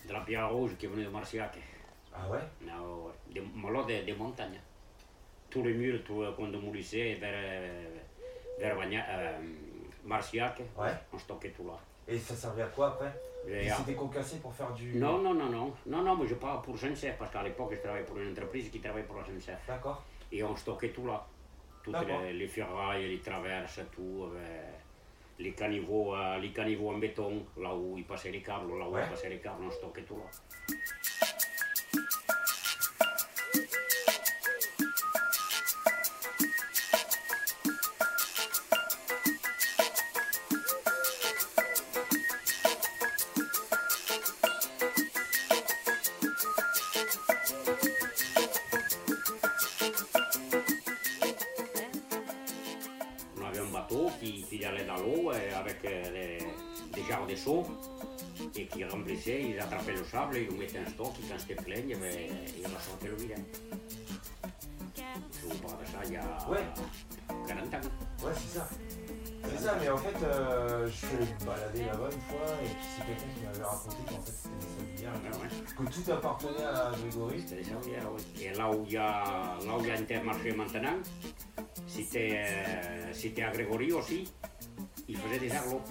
De 0.06 0.12
la 0.12 0.20
pierre 0.20 0.50
rouge 0.50 0.76
qui 0.78 0.86
venait 0.86 1.04
de 1.04 1.08
Marciac. 1.10 1.58
Ah 2.14 2.28
ouais? 2.30 2.38
Non, 2.62 3.10
des, 3.84 4.02
des, 4.02 4.14
montagnes. 4.14 4.60
Tous 5.50 5.62
les 5.62 5.74
murs, 5.74 6.02
tout 6.04 6.22
euh, 6.22 6.32
quand 6.36 6.44
on 6.44 6.58
moulissait 6.60 7.14
vers, 7.14 7.70
vers 8.58 8.76
euh, 8.80 9.38
Marciac, 10.04 10.60
Ouais. 10.76 10.90
on 11.12 11.18
stockait 11.18 11.50
tout 11.50 11.66
là. 11.66 11.78
Et 12.08 12.18
ça 12.18 12.34
servait 12.34 12.62
à 12.62 12.66
quoi 12.68 12.88
après? 12.88 13.12
C'était 13.76 13.94
concassé 13.94 14.38
pour 14.38 14.52
faire 14.54 14.72
du. 14.72 14.94
Non, 14.94 15.18
non, 15.18 15.34
non, 15.34 15.46
non, 15.50 15.72
non, 15.86 16.02
non, 16.02 16.16
mais 16.16 16.26
je 16.26 16.34
parle 16.34 16.62
pour 16.62 16.76
SNCF, 16.78 17.16
parce 17.18 17.30
qu'à 17.32 17.42
l'époque, 17.42 17.72
je 17.74 17.80
travaillais 17.80 18.04
pour 18.04 18.18
une 18.18 18.30
entreprise 18.32 18.70
qui 18.70 18.80
travaillait 18.80 19.06
pour 19.06 19.16
la 19.16 19.24
SNCF. 19.24 19.66
D'accord. 19.68 20.04
Et 20.32 20.42
on 20.42 20.54
stockait 20.56 20.90
tout 20.90 21.06
là. 21.06 21.24
Toutes 21.82 21.94
les 22.32 22.48
ferrailles, 22.48 23.08
les 23.08 23.20
traverses, 23.20 23.80
tout. 23.94 24.24
euh, 24.34 24.70
les, 25.38 25.52
caniveaux, 25.52 26.14
euh, 26.14 26.38
les 26.38 26.52
caniveaux 26.52 26.90
en 26.90 26.98
béton, 26.98 27.44
là 27.58 27.74
où 27.74 27.96
ils 27.98 28.04
passaient 28.04 28.30
les 28.30 28.42
câbles, 28.42 28.78
là 28.78 28.88
où 28.88 28.92
Ouais. 28.94 29.02
ils 29.04 29.10
passaient 29.10 29.28
les 29.28 29.38
câbles, 29.40 29.62
on 29.64 29.70
et 58.58 58.66
qui 58.66 58.84
remplissait, 58.84 59.42
ils 59.50 59.58
attrapaient 59.60 59.92
le 59.94 60.04
sable, 60.04 60.36
ils 60.38 60.56
mettaient 60.56 60.80
en 60.80 60.90
stock, 60.90 61.12
et 61.18 61.28
quand 61.30 61.38
c'était 61.38 61.54
plein, 61.62 61.76
il 61.76 61.88
y 61.90 61.94
avait, 61.94 62.30
il 62.58 62.66
ressortait 62.66 63.08
le 63.08 63.16
vilain. 63.16 63.42
Je 64.96 65.46
vous 65.48 65.58
parle 65.58 65.80
de 65.80 65.86
ça 65.86 65.98
il 66.06 66.12
y 66.12 66.16
a 66.16 66.48
Ouais. 66.48 66.64
40 67.46 67.74
ans. 67.74 67.88
Ouais, 68.24 68.32
c'est 68.34 68.58
ça. 68.58 68.68
C'est 69.48 69.58
ça, 69.64 69.76
mais 69.80 69.88
en 69.88 69.96
fait, 69.96 70.24
euh, 70.24 70.86
je 70.86 70.92
suis 70.92 71.06
balader 71.46 71.84
là-bas 71.84 72.08
une 72.12 72.20
fois 72.22 72.46
et 72.62 72.66
puis 72.66 72.86
c'est 72.96 73.06
quelqu'un 73.06 73.34
qui 73.34 73.44
m'avait 73.46 73.62
raconté 73.62 73.96
qu'en 74.08 74.20
fait 74.22 74.32
c'était 74.32 74.96
des 74.96 75.04
sablières, 75.04 75.40
ouais. 75.40 75.86
que 75.86 75.92
tout 75.92 76.12
appartenait 76.12 76.64
à 76.64 76.92
Grégory. 77.00 77.40
C'était 77.42 77.62
des 77.62 77.64
sablières, 77.64 78.08
oui. 78.12 78.22
Et 78.44 78.50
là 78.54 78.70
où 78.70 78.84
il 78.86 78.92
y 78.92 78.96
a, 78.96 79.02
là 79.64 79.76
où 79.76 79.80
il 79.82 79.86
y 79.86 79.90
a 79.92 79.94
Intermarché 79.94 80.52
maintenant, 80.52 80.96
c'était 81.86 82.42
euh, 82.44 83.12
c'était 83.12 83.44
à 83.44 83.50
Grégory 83.52 83.92
aussi, 83.92 84.32
il 85.06 85.16
faisait 85.16 85.38
des 85.38 85.52
arlots. 85.52 85.82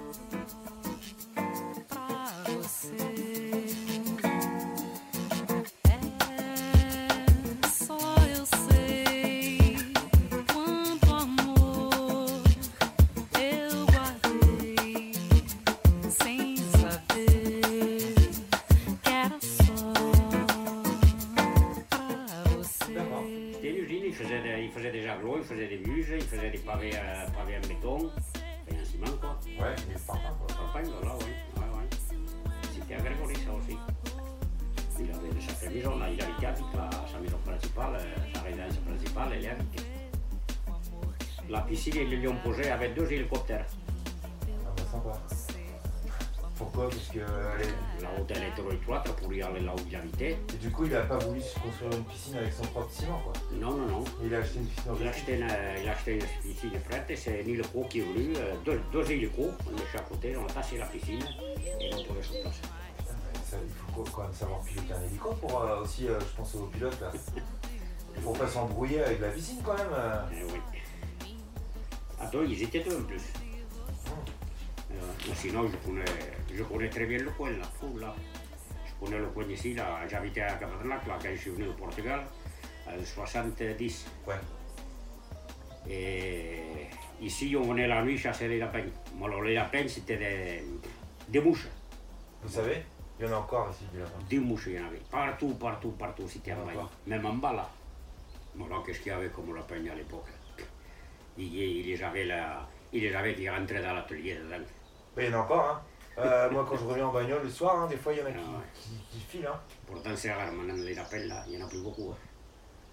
Avec 42.54 42.94
deux 42.94 43.12
hélicoptères. 43.12 43.66
Ah 44.66 44.70
bah 44.78 44.84
sympa. 44.92 45.20
Pourquoi? 46.58 46.90
Parce 46.90 47.08
que 47.10 47.20
est- 47.20 48.02
La 48.02 48.10
haute, 48.18 48.30
elle 48.32 48.44
était 48.44 48.62
trop 48.62 48.72
étroite 48.72 49.12
pour 49.14 49.34
y 49.34 49.42
aller 49.42 49.60
là 49.62 49.74
où 49.74 49.80
il 49.90 49.96
habitait. 49.96 50.38
Et 50.54 50.58
du 50.58 50.70
coup, 50.72 50.86
il 50.86 50.96
a 50.96 51.02
pas 51.02 51.18
voulu 51.18 51.42
se 51.42 51.58
construire 51.60 51.92
une 51.92 52.04
piscine 52.06 52.38
avec 52.38 52.54
son 52.54 52.64
propre 52.68 52.90
ciment, 52.92 53.20
quoi. 53.24 53.34
Non, 53.54 53.72
non, 53.72 53.88
non. 53.88 54.04
Il 54.24 54.34
a 54.34 54.38
acheté 54.40 54.60
une 54.60 54.68
piscine 54.68 54.92
Il 55.02 55.08
a 55.08 55.10
acheté 55.10 55.34
une, 55.34 55.48
il 55.84 55.90
a 55.90 55.92
acheté 55.92 56.14
une 56.46 56.54
piscine 56.54 56.80
prête 56.90 57.06
et 57.10 57.16
c'est 57.16 57.32
un 57.32 57.40
hélico 57.40 57.84
qui 57.90 58.00
est 58.00 58.04
venu, 58.04 58.34
euh, 58.38 58.54
deux, 58.64 58.80
deux 58.94 59.12
hélicos, 59.12 59.52
on 59.70 59.76
est 59.78 59.86
chaque 59.92 60.08
côté, 60.08 60.38
on 60.38 60.46
a 60.46 60.50
tassé 60.52 60.78
la 60.78 60.86
piscine 60.86 61.24
et 61.82 61.90
on 61.94 62.04
pouvait 62.04 62.22
ça, 62.24 63.58
il 63.62 63.94
faut 63.96 64.04
quand 64.12 64.24
même 64.24 64.34
savoir 64.34 64.62
piloter 64.62 64.94
un 64.94 65.04
hélico 65.08 65.34
pour 65.34 65.62
euh, 65.62 65.82
aussi, 65.82 66.08
euh, 66.08 66.20
je 66.20 66.36
pense 66.38 66.56
aux 66.56 66.66
pilotes 66.68 67.00
là. 67.02 67.12
Pour 68.24 68.32
pas 68.32 68.48
s'embrouiller 68.48 69.04
avec 69.04 69.20
la 69.20 69.28
piscine 69.28 69.60
quand 69.62 69.74
même. 69.76 69.92
euh. 69.94 70.22
Eh 70.32 70.44
oui. 70.46 70.60
Attends, 72.26 72.42
ils 72.44 72.64
étaient 72.64 72.80
deux 72.80 72.98
en 72.98 73.04
plus. 73.04 73.22
Euh, 74.92 75.34
sinon, 75.36 75.68
je 75.68 75.78
connais, 75.78 76.06
je 76.52 76.64
connais 76.64 76.90
très 76.90 77.06
bien 77.06 77.20
le 77.20 77.30
coin 77.30 77.52
là, 77.52 77.66
fou, 77.80 77.98
là. 78.00 78.16
Je 78.88 79.06
connais 79.06 79.20
le 79.20 79.28
coin 79.28 79.44
ici, 79.44 79.76
là. 79.76 80.00
J'habitais 80.10 80.42
à 80.42 80.54
Capadranac, 80.54 81.06
là, 81.06 81.20
quand 81.22 81.30
je 81.32 81.40
suis 81.40 81.52
venu 81.52 81.68
au 81.68 81.74
Portugal, 81.74 82.26
en 82.88 83.06
70. 83.06 84.06
Ouais. 84.28 84.34
Et 85.88 86.88
ici, 87.22 87.56
on 87.56 87.68
venait 87.70 87.88
la 87.88 88.04
nuit 88.04 88.18
chasser 88.18 88.48
les 88.48 88.58
lapins. 88.58 88.82
Alors, 89.24 89.44
les 89.44 89.54
lapins, 89.54 89.88
c'était 89.88 90.18
des, 90.18 90.64
des 91.28 91.42
mouches. 91.42 91.68
Vous 92.42 92.50
savez, 92.50 92.84
il 93.20 93.26
y 93.26 93.30
en 93.30 93.34
a 93.34 93.38
encore 93.38 93.70
ici 93.70 93.86
du 93.94 94.00
lapin. 94.00 94.18
Des 94.28 94.40
mouches, 94.40 94.66
il 94.68 94.74
y 94.74 94.80
en 94.80 94.88
avait. 94.88 95.02
Partout, 95.12 95.54
partout, 95.54 95.92
partout, 95.92 96.28
c'était 96.28 96.54
envahi. 96.54 96.78
Même 97.06 97.26
en 97.26 97.34
bas, 97.34 97.54
là. 97.54 97.70
Mais 98.56 98.68
là, 98.68 98.78
qu'est-ce 98.84 99.00
qu'il 99.00 99.12
y 99.12 99.16
avait 99.16 99.30
comme 99.30 99.54
lapin 99.54 99.76
à 99.76 99.96
l'époque? 99.96 100.26
Il, 101.38 101.54
il 101.54 101.86
les 101.88 102.04
avait 102.04 102.26
là, 102.26 102.68
il 102.94 103.02
les 103.04 103.16
avait 103.16 103.36
qui 103.36 103.50
rentraient 103.50 103.82
dans 103.82 103.94
l'atelier 103.94 104.36
dedans. 104.36 104.64
Mais 105.16 105.26
il 105.28 105.32
y 105.32 105.36
en 105.36 105.40
a 105.40 105.42
encore, 105.44 105.70
hein. 105.70 105.82
Euh, 106.18 106.50
moi, 106.50 106.66
quand 106.68 106.78
je 106.78 106.86
reviens 106.86 107.08
en 107.08 107.12
bagnole 107.12 107.44
le 107.44 107.50
soir, 107.50 107.76
hein, 107.82 107.88
des 107.88 107.98
fois, 107.98 108.14
il 108.14 108.20
y 108.20 108.22
en 108.22 108.26
a 108.26 108.32
qui, 108.32 108.38
Ah 108.40 108.58
ouais. 108.58 108.66
qui, 108.74 108.90
qui 109.12 109.20
filent, 109.20 109.48
hein. 109.48 109.60
Pourtant, 109.86 110.12
c'est 110.16 110.32
rare, 110.32 110.50
maintenant, 110.54 110.74
les 110.76 110.94
lapins, 110.96 111.18
là, 111.28 111.44
il 111.48 111.58
n'y 111.58 111.62
en 111.62 111.66
a 111.66 111.70
plus 111.70 111.82
beaucoup. 111.82 112.12
hein. 112.12 112.18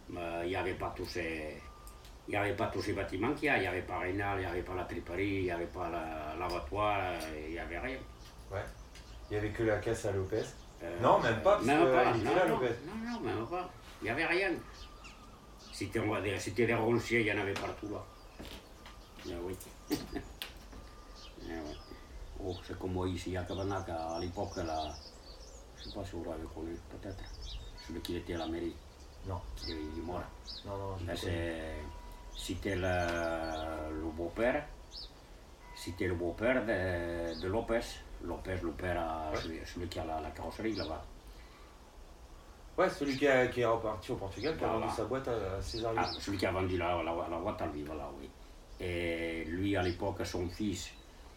Mais 0.08 0.20
il 0.44 0.48
n'y 0.48 0.56
avait 0.56 0.74
pas 0.74 0.92
tous 0.96 1.06
ces... 1.06 1.56
Il 2.28 2.30
n'y 2.32 2.36
avait 2.36 2.54
pas 2.54 2.66
tous 2.66 2.80
ces 2.82 2.92
bâtiments 2.92 3.32
qu'il 3.34 3.46
y 3.46 3.48
a, 3.48 3.56
il 3.58 3.62
n'y 3.62 3.66
avait 3.66 3.82
pas 3.82 3.98
Rénal, 3.98 4.38
il 4.38 4.40
n'y 4.40 4.46
avait 4.46 4.62
pas 4.62 4.74
la 4.74 4.84
triperie, 4.84 5.26
il 5.38 5.42
n'y 5.44 5.50
avait 5.50 5.66
pas 5.66 5.88
la- 5.90 6.34
l'abattoir, 6.38 7.00
il 7.46 7.52
n'y 7.52 7.58
avait 7.58 7.78
rien. 7.80 7.98
Ouais. 8.50 8.60
Il 9.30 9.34
y 9.34 9.36
avait 9.38 9.50
que 9.50 9.62
la 9.64 9.78
caisse 9.78 10.04
à 10.06 10.12
Lopez. 10.12 10.42
Euh, 10.84 10.98
Non, 11.00 11.18
même 11.20 11.42
pas, 11.42 11.52
parce 11.54 11.64
même 11.64 11.84
que, 11.84 11.92
pas, 11.94 12.04
il 12.12 12.20
était 12.20 12.28
non, 12.28 12.34
là, 12.36 12.44
non, 12.46 12.54
Lopez. 12.60 12.74
Non, 12.86 13.12
non, 13.12 13.20
même 13.20 13.46
pas. 13.46 13.70
Il 14.00 14.04
n'y 14.04 14.10
avait 14.10 14.26
rien. 14.26 14.50
C'était, 15.72 16.00
c'était 16.38 16.66
des 16.66 16.74
ronciers, 16.74 17.20
il 17.20 17.26
y 17.26 17.32
en 17.32 17.38
avait 17.40 17.54
partout 17.54 17.88
là. 17.90 18.04
Ah 19.26 19.34
oui. 19.44 19.56
Ah 19.90 19.94
ouais. 21.44 21.76
Oh, 22.44 22.54
c'est 22.66 22.78
comme 22.78 22.92
moi 22.92 23.08
ici 23.08 23.36
à 23.36 23.44
Cabanac, 23.44 23.88
à 23.88 24.18
l'époque, 24.20 24.56
là, 24.56 24.92
je 25.76 25.84
ne 25.84 25.88
sais 25.90 25.98
pas 25.98 26.04
si 26.04 26.12
vous 26.12 26.24
l'avez 26.24 26.46
connu, 26.54 26.76
peut-être. 26.90 27.22
Celui 27.86 28.00
qui 28.00 28.16
était 28.16 28.34
à 28.34 28.38
la 28.38 28.46
mairie. 28.48 28.74
Non. 29.28 29.40
Il 29.66 29.72
est, 29.74 30.02
mort. 30.02 30.20
Non, 30.66 30.76
non, 30.76 30.96
je 30.98 31.14
c'est, 31.14 31.74
c'était 32.36 32.74
le, 32.76 34.10
beau-père. 34.16 34.64
C'était 35.76 36.08
le 36.08 36.14
beau-père 36.14 36.62
de, 36.64 37.40
de 37.40 37.48
Lopez. 37.48 37.80
Lopez, 38.24 38.58
le 38.62 38.70
père, 38.72 39.00
à- 39.00 39.32
celui, 39.36 39.60
celui 39.64 39.88
qui 39.88 39.98
a 39.98 40.04
la, 40.04 40.20
la 40.20 40.30
carrosserie 40.30 40.74
là-bas. 40.74 41.02
Ouais, 42.78 42.88
celui 42.88 43.16
qui, 43.16 43.26
a- 43.28 43.46
qui 43.48 43.60
est 43.60 43.66
reparti 43.66 44.10
au 44.12 44.16
Portugal, 44.16 44.56
qui 44.56 44.64
a 44.64 44.68
vendu 44.68 44.88
sa 44.94 45.04
boîte 45.04 45.28
à 45.28 45.60
César 45.62 45.92
Ah, 45.96 46.04
celui 46.18 46.38
qui 46.38 46.46
a 46.46 46.52
vendu 46.52 46.76
la, 46.78 47.02
la, 47.02 47.28
la 47.28 47.38
boîte 47.38 47.62
à 47.62 47.66
lui, 47.66 47.82
voilà, 47.84 48.08
oui. 48.18 48.28
Et 48.82 49.44
lui, 49.46 49.76
à 49.76 49.82
l'époque, 49.82 50.16
son 50.24 50.48
fils, 50.48 50.90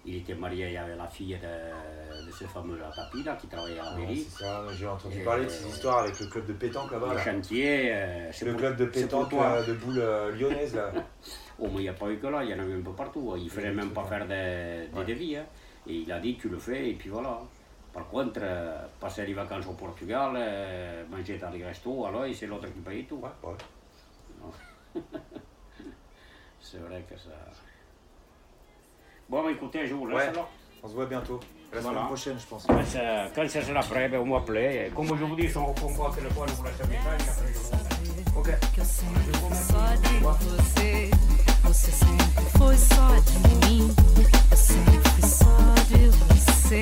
il 0.06 0.16
était 0.18 0.34
marié 0.36 0.76
avec 0.78 0.98
la 0.98 1.08
fille 1.08 1.38
de, 1.38 2.26
de 2.26 2.32
ce 2.32 2.44
fameux 2.46 2.80
Tapi, 2.96 3.24
là, 3.24 3.36
qui 3.36 3.48
travaillait 3.48 3.80
à 3.80 3.96
Ouais, 3.96 4.16
c'est 4.16 4.44
ça, 4.44 4.64
j'ai 4.78 4.88
entendu 4.88 5.20
Et, 5.20 5.24
parler 5.24 5.46
de 5.46 5.50
ces 5.50 5.68
histoires 5.68 6.00
avec 6.00 6.20
le 6.20 6.26
club 6.28 6.46
de 6.48 6.54
pétanque 6.54 6.92
là-bas. 6.92 7.10
Le 7.10 7.16
là. 7.16 7.24
chantier, 7.24 7.94
euh, 7.94 8.32
c'est 8.32 8.46
Le 8.46 8.52
pour- 8.52 8.60
club 8.62 8.78
de 8.78 8.86
pétanque 8.86 9.30
toi. 9.30 9.46
euh, 9.58 9.66
de 9.66 9.74
boules 9.74 10.00
euh, 10.00 10.32
lyonnaises 10.36 10.76
là. 10.76 10.92
Oh, 11.60 11.68
mais 11.72 11.76
il 11.80 11.82
n'y 11.84 11.90
a 11.90 11.94
pas 11.94 12.10
eu 12.10 12.18
que 12.18 12.28
là, 12.28 12.44
il 12.44 12.50
y 12.50 12.54
en 12.54 12.60
avait 12.60 12.74
un 12.74 12.82
peu 12.82 12.92
partout. 12.92 13.34
Il 13.38 13.46
ne 13.46 13.50
fallait 13.50 13.72
même 13.74 13.92
pas 13.92 14.04
faire 14.04 14.28
des, 14.28 14.88
des 14.94 15.06
devis. 15.14 15.38
hein. 15.38 15.46
Et 15.88 15.94
il 16.00 16.12
a 16.12 16.20
dit, 16.20 16.36
tu 16.36 16.50
le 16.50 16.58
fais, 16.58 16.90
et 16.90 16.94
puis 16.96 17.08
voilà. 17.10 17.40
Par 17.94 18.06
contre, 18.10 18.40
euh, 18.44 18.78
passer 19.00 19.26
les 19.26 19.34
vacances 19.34 19.66
au 19.68 19.72
Portugal, 19.74 20.32
manger 21.10 21.38
dans 21.38 21.50
les 21.52 21.64
restos, 21.64 22.06
alors 22.08 22.26
c'est 22.34 22.48
l'autre 22.48 22.66
qui 22.74 22.80
paye 22.82 23.06
tout. 23.06 23.22
Non. 24.42 24.52
c'est 26.72 26.78
vrai 26.80 27.04
que 27.10 27.18
ça. 27.18 27.30
Bon, 29.30 29.44
bah, 29.44 29.52
écoutez, 29.52 29.88
je 29.88 29.94
vous 29.94 30.08
laisse 30.08 30.18
Ouais. 30.18 30.28
alors. 30.28 30.50
On 30.84 30.88
se 30.88 30.94
voit 30.94 31.06
bientôt. 31.08 31.40
La 31.74 31.82
semaine 31.82 31.94
Voilà. 31.94 32.08
prochaine, 32.08 32.38
je 32.40 32.46
pense. 32.46 32.66
Quand 32.68 32.86
ça, 32.86 33.28
quand 33.34 33.50
ça 33.50 33.62
sera 33.62 33.80
prêt, 33.82 34.08
ben, 34.08 34.20
vous 34.20 34.26
m'appelez. 34.26 34.88
Et 34.88 34.90
Comme 34.92 35.08
je 35.08 35.14
vous 35.24 35.36
dis, 35.36 35.50
si 35.50 35.58
on 35.58 35.66
répond 35.74 35.94
pas 35.96 36.10
au 36.10 36.14
téléphone, 36.14 36.48
vous 36.50 36.64
laissez 36.64 36.84
un 36.84 36.88
message, 36.88 37.22
et 37.26 37.30
après 37.30 37.54
je 37.54 37.58
vous 37.60 37.72
rappelle. 37.72 37.96
Ok. 38.38 38.46
que 38.76 38.82
eu 38.82 38.86
sempre 38.86 39.22
fui 39.34 39.56
só 39.56 39.96
de 39.96 40.14
você. 40.24 41.12
Você 41.64 41.92
sempre 41.92 42.44
foi 42.58 42.78
só 42.78 43.08
de 43.20 43.68
mim. 43.68 43.96
Eu 44.52 44.58
sempre 44.58 45.10
fui 45.10 45.28
só 45.28 45.56
de 45.90 46.08
você. 46.10 46.82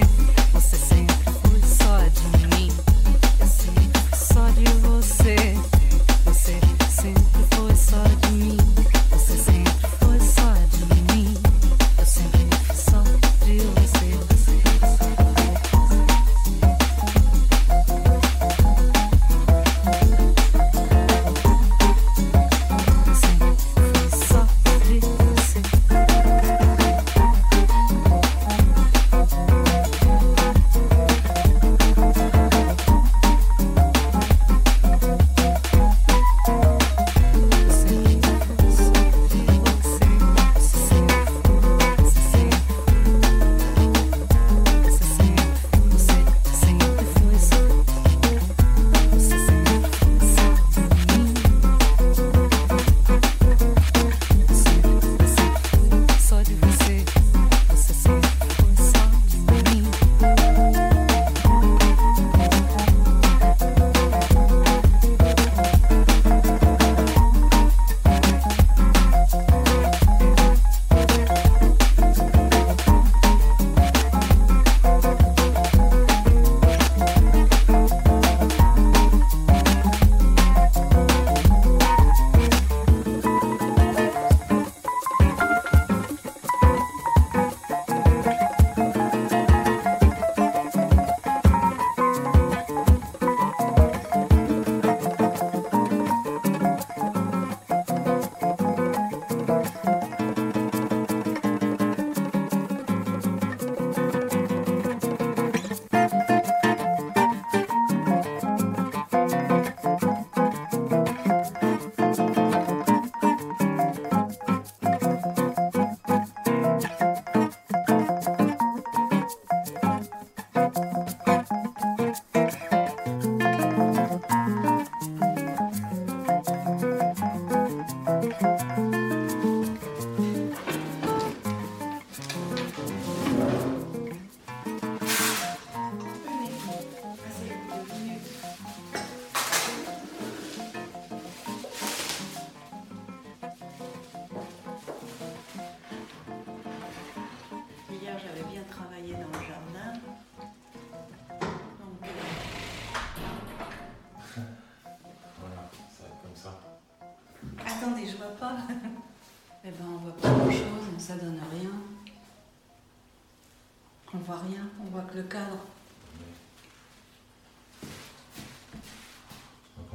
Le 165.15 165.23
cadre. 165.23 165.57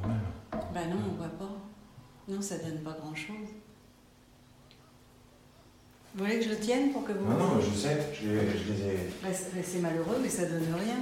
Quand 0.01 0.07
même. 0.07 0.19
Ben 0.73 0.89
non, 0.89 0.97
on 1.11 1.15
voit 1.17 1.27
pas. 1.27 1.55
Non, 2.27 2.41
ça 2.41 2.57
donne 2.57 2.79
pas 2.79 2.95
grand-chose. 3.01 3.49
Vous 6.15 6.23
voulez 6.25 6.39
que 6.39 6.45
je 6.45 6.49
le 6.49 6.59
tienne 6.59 6.91
pour 6.91 7.03
que 7.05 7.11
vous... 7.11 7.25
Non, 7.29 7.37
non, 7.37 7.61
je 7.61 7.77
sais, 7.77 7.97
je 8.19 8.27
les, 8.29 8.39
je 8.57 8.71
les 8.73 8.81
ai. 8.93 9.09
Ben, 9.21 9.31
c'est 9.33 9.53
ben, 9.53 9.63
c'est 9.65 9.79
malheureux, 9.79 10.17
mais 10.21 10.29
ça 10.29 10.45
donne 10.45 10.65
rien. 10.73 10.95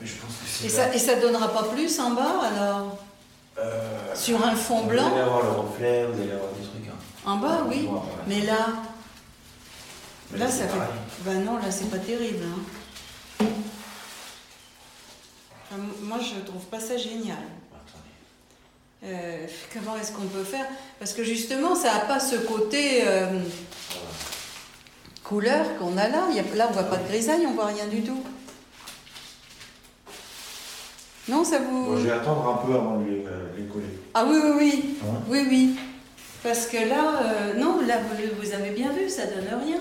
Mais 0.00 0.06
je 0.06 0.14
pense 0.16 0.30
que 0.32 0.46
c'est. 0.46 0.66
Et 0.66 0.68
ça, 0.68 0.94
et 0.94 0.98
ça 0.98 1.16
donnera 1.20 1.48
pas 1.52 1.64
plus 1.64 1.98
en 2.00 2.10
bas, 2.10 2.40
alors? 2.42 2.98
Euh, 3.58 4.14
Sur 4.14 4.44
un 4.44 4.54
fond 4.56 4.82
Vous 4.82 4.90
blanc? 4.90 5.12
allez 5.12 5.20
avoir 5.20 5.42
le 5.44 5.50
reflet, 5.50 6.06
vous 6.06 6.20
allez 6.20 6.32
avoir 6.32 6.50
des 6.52 6.62
trucs. 6.66 6.88
Hein. 6.88 6.98
En 7.30 7.36
bas, 7.36 7.62
oui. 7.68 7.88
Ouais. 7.90 8.00
Mais 8.26 8.40
là, 8.42 8.66
Mais 10.30 10.38
là, 10.38 10.48
ça 10.50 10.66
fait. 10.68 10.78
Ben 11.24 11.44
non, 11.44 11.56
là, 11.58 11.70
c'est 11.70 11.90
pas 11.90 11.98
terrible. 11.98 12.44
hein. 12.44 13.46
Enfin, 15.70 15.82
moi, 16.02 16.18
je 16.20 16.40
trouve 16.44 16.64
pas 16.66 16.80
ça 16.80 16.96
génial. 16.96 17.38
Euh, 19.04 19.46
comment 19.72 19.96
est-ce 19.96 20.12
qu'on 20.12 20.26
peut 20.26 20.44
faire? 20.44 20.66
Parce 20.98 21.12
que 21.12 21.22
justement, 21.22 21.74
ça 21.74 21.92
n'a 21.92 22.00
pas 22.00 22.18
ce 22.20 22.36
côté 22.36 23.02
euh, 23.06 23.38
couleur 25.22 25.76
qu'on 25.78 25.96
a 25.98 26.08
là. 26.08 26.26
Il 26.30 26.36
y 26.36 26.40
a- 26.40 26.54
là, 26.56 26.68
on 26.70 26.72
voit 26.72 26.84
pas 26.84 26.96
de 26.96 27.06
grisaille, 27.08 27.46
on 27.46 27.52
voit 27.54 27.66
rien 27.66 27.86
du 27.86 28.02
tout. 28.02 28.22
Non, 31.28 31.44
ça 31.44 31.58
vous. 31.58 31.84
Bon, 31.86 31.96
je 31.98 32.02
vais 32.06 32.12
attendre 32.12 32.48
un 32.48 32.66
peu 32.66 32.74
avant 32.74 32.98
de 32.98 33.04
les, 33.10 33.24
euh, 33.26 33.48
les 33.58 33.64
coller. 33.64 33.84
Ah 34.14 34.24
oui, 34.26 34.38
oui, 34.42 34.52
oui. 34.58 34.96
Hein? 35.02 35.20
Oui, 35.28 35.46
oui. 35.48 35.76
Parce 36.42 36.66
que 36.66 36.76
là, 36.88 37.22
euh, 37.24 37.54
non, 37.54 37.80
là, 37.86 37.98
vous, 37.98 38.40
vous 38.42 38.52
avez 38.52 38.70
bien 38.70 38.90
vu, 38.92 39.08
ça 39.08 39.26
donne 39.26 39.48
rien. 39.62 39.80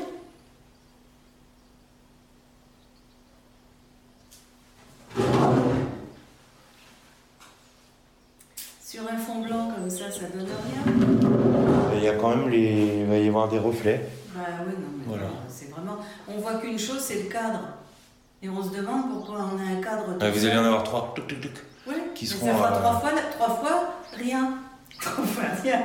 Sur 8.85 9.07
un 9.09 9.17
fond 9.17 9.41
blanc 9.41 9.71
comme 9.75 9.89
ça, 10.13 10.21
donne 10.27 10.47
rien. 10.47 11.97
Il 11.97 12.03
y 12.03 12.07
a 12.07 12.13
quand 12.15 12.29
même 12.35 12.49
les. 12.49 12.99
Il 13.01 13.05
va 13.05 13.17
y 13.17 13.27
avoir 13.27 13.47
des 13.49 13.59
reflets. 13.59 14.09
Bah 14.35 14.41
oui, 14.65 14.73
non, 14.73 14.87
mais 14.97 15.03
Voilà. 15.07 15.23
c'est 15.47 15.69
vraiment. 15.71 15.97
On 16.27 16.37
voit 16.39 16.55
qu'une 16.55 16.79
chose, 16.79 16.99
c'est 16.99 17.23
le 17.23 17.29
cadre. 17.29 17.59
Et 18.41 18.49
on 18.49 18.61
se 18.63 18.69
demande 18.75 19.09
pourquoi 19.13 19.37
on 19.53 19.57
a 19.57 19.77
un 19.77 19.81
cadre. 19.81 20.17
Ah, 20.19 20.29
vous 20.29 20.45
allez 20.45 20.57
en 20.57 20.65
avoir 20.65 20.83
trois. 20.83 21.13
Tuc, 21.15 21.27
tuc, 21.27 21.41
tuc. 21.41 21.57
Ouais, 21.87 21.95
qui 22.15 22.25
mais 22.25 22.31
seront, 22.31 22.47
Ça 22.47 22.53
fera 22.55 22.73
euh, 22.75 22.79
trois, 22.79 22.99
fois, 22.99 23.11
trois 23.37 23.55
fois 23.55 23.93
rien. 24.13 24.53
Trois 25.01 25.23
fois 25.25 25.43
rien. 25.61 25.81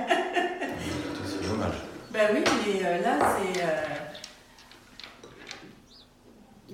C'est 1.24 1.48
dommage. 1.48 1.74
Ben 2.12 2.28
oui, 2.34 2.40
mais 2.66 2.86
euh, 2.86 3.02
là, 3.02 3.18
c'est. 3.40 3.62
euh, 3.62 3.94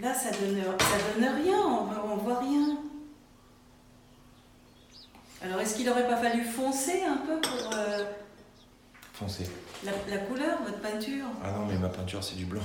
Là, 0.00 0.12
ça 0.12 0.30
donne, 0.30 0.56
ça 0.80 0.96
donne 1.20 1.42
rien, 1.44 1.56
on, 1.56 2.12
on 2.12 2.16
voit 2.16 2.40
rien. 2.40 2.76
Alors, 5.44 5.60
est-ce 5.60 5.74
qu'il 5.76 5.84
n'aurait 5.86 6.08
pas 6.08 6.16
fallu 6.16 6.42
foncer 6.42 7.02
un 7.02 7.18
peu 7.18 7.38
pour 7.38 7.70
euh, 7.76 8.04
Foncé. 9.12 9.46
la, 9.84 9.92
la 10.08 10.18
couleur, 10.22 10.62
votre 10.62 10.80
peinture? 10.80 11.26
Ah 11.42 11.52
non, 11.52 11.66
mais 11.66 11.76
ma 11.76 11.90
peinture, 11.90 12.24
c'est 12.24 12.36
du 12.36 12.46
blanc. 12.46 12.62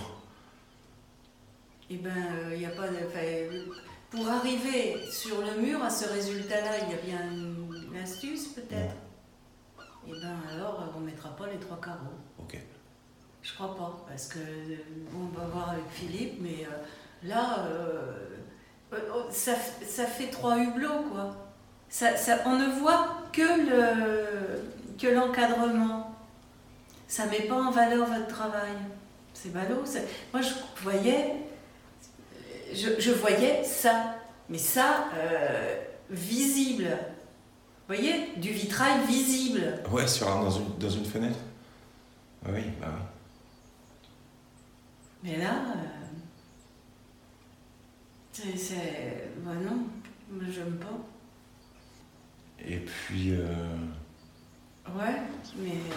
Et 1.90 1.98
ben, 1.98 2.14
il 2.54 2.60
n'y 2.60 2.66
a 2.66 2.70
pas 2.70 2.88
de. 2.88 2.96
enfin, 3.06 3.70
pour 4.10 4.30
arriver 4.30 4.98
sur 5.12 5.42
le 5.42 5.62
mur 5.62 5.84
à 5.84 5.90
ce 5.90 6.08
résultat-là, 6.08 6.72
il 6.84 6.92
y 6.92 6.94
a 6.94 7.18
bien 7.18 7.32
une 7.32 7.98
astuce 8.02 8.48
peut-être? 8.50 8.96
Et 10.08 10.12
ben 10.12 10.38
alors, 10.56 10.90
on 10.96 11.02
ne 11.02 11.06
mettra 11.08 11.36
pas 11.36 11.48
les 11.48 11.60
trois 11.60 11.82
carreaux. 11.82 12.18
Ok. 12.40 12.58
Je 13.42 13.54
crois 13.56 13.76
pas, 13.76 14.06
parce 14.08 14.28
que 14.28 14.40
euh, 14.40 14.78
on 15.14 15.38
va 15.38 15.46
voir 15.48 15.72
avec 15.72 15.88
Philippe, 15.90 16.38
mais 16.40 16.66
euh, 16.66 17.28
là, 17.28 17.66
euh, 17.66 18.38
euh, 18.94 18.98
ça 19.30 20.06
fait 20.06 20.30
trois 20.30 20.58
hublots, 20.58 21.04
quoi. 21.12 21.36
Ça, 21.90 22.16
ça- 22.16 22.40
on 22.46 22.56
ne 22.58 22.68
voit 22.80 23.18
que 23.32 23.42
le 23.42 24.62
que 25.00 25.08
l'encadrement. 25.08 26.16
Ça 27.08 27.26
met 27.26 27.42
pas 27.42 27.56
en 27.56 27.72
valeur 27.72 28.06
votre 28.08 28.28
travail. 28.28 28.74
C'est 29.34 29.52
ballot. 29.54 29.84
Moi, 30.34 30.42
je 30.42 30.54
voyais, 30.84 31.34
je, 32.74 33.00
je 33.00 33.12
voyais 33.12 33.64
ça, 33.64 34.16
mais 34.50 34.58
ça 34.60 35.06
euh, 35.16 35.76
visible. 36.10 36.84
Vous 37.88 37.96
voyez, 37.96 38.34
du 38.38 38.50
vitrail 38.52 39.00
visible. 39.08 39.80
Ouais, 39.90 40.06
sur 40.08 40.30
un- 40.30 40.44
dans, 40.44 40.52
une, 40.52 40.78
dans 40.78 40.90
une 40.90 41.06
fenêtre 41.06 41.40
Oui, 42.48 42.62
bah 42.80 42.88
oui. 42.92 43.02
Mais 45.24 45.38
là, 45.38 45.52
euh, 45.54 46.06
c'est. 48.34 49.30
Bah 49.40 49.52
non, 49.54 49.86
j'aime 50.52 50.78
pas. 50.78 50.88
Et 52.68 52.78
puis, 52.78 53.32
euh, 53.32 53.46
Ouais, 54.96 55.22
mais. 55.58 55.72
euh, 55.72 55.96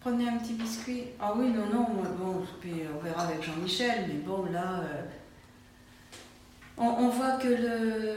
Prenez 0.00 0.28
un 0.28 0.36
petit 0.38 0.52
biscuit. 0.54 1.02
Ah 1.20 1.32
oui, 1.36 1.48
non, 1.50 1.66
non, 1.66 1.86
bon, 2.16 2.46
puis 2.60 2.82
on 2.94 3.00
verra 3.02 3.22
avec 3.22 3.42
Jean-Michel, 3.42 4.04
mais 4.06 4.14
bon, 4.20 4.44
là. 4.52 4.80
euh, 4.80 5.02
on, 6.78 6.86
on 6.86 7.08
voit 7.08 7.38
que 7.38 7.48
le. 7.48 8.16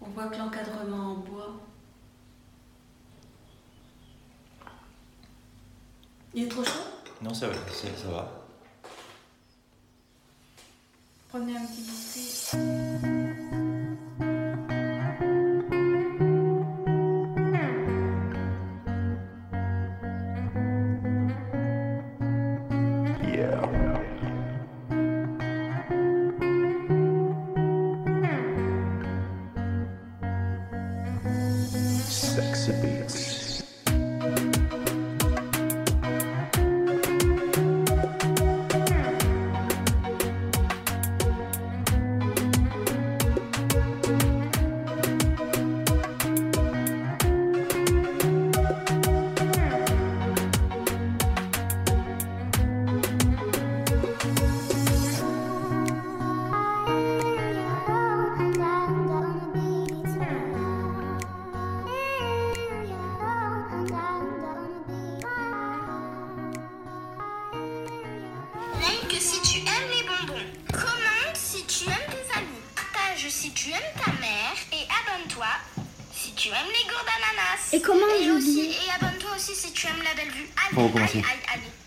On 0.00 0.06
voit 0.10 0.26
que 0.28 0.36
l'encadrement 0.36 1.12
en 1.12 1.14
bois. 1.16 1.60
Il 6.34 6.44
est 6.44 6.48
trop 6.48 6.64
chaud? 6.64 6.70
Non, 7.20 7.34
ça 7.34 7.48
va, 7.48 7.54
c'est- 7.72 7.96
ça 7.96 8.08
va. 8.08 8.30
Prenez 11.28 11.56
un 11.56 11.66
petit 11.66 11.82
biscuit. 11.82 13.21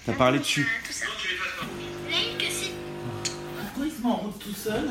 T'as 0.06 0.14
parlé 0.14 0.40
dessus. 0.40 0.68
Pourquoi 3.60 3.86
il 3.86 3.92
se 3.92 4.02
met 4.02 4.08
en 4.08 4.16
route 4.18 4.40
tout 4.40 4.54
seul 4.54 4.90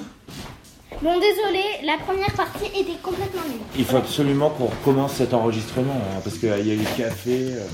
Bon, 1.02 1.18
désolé, 1.20 1.62
la 1.84 1.98
première 1.98 2.32
partie 2.32 2.66
était 2.66 2.98
complètement 3.02 3.42
nulle. 3.48 3.60
Il 3.76 3.84
faut 3.84 3.96
absolument 3.96 4.50
qu'on 4.50 4.66
recommence 4.66 5.14
cet 5.14 5.34
enregistrement, 5.34 5.94
hein, 5.96 6.20
parce 6.22 6.38
qu'il 6.38 6.48
y 6.48 6.52
a 6.52 6.58
eu 6.58 6.76
le 6.78 6.96
café. 6.96 7.52
euh. 7.52 7.66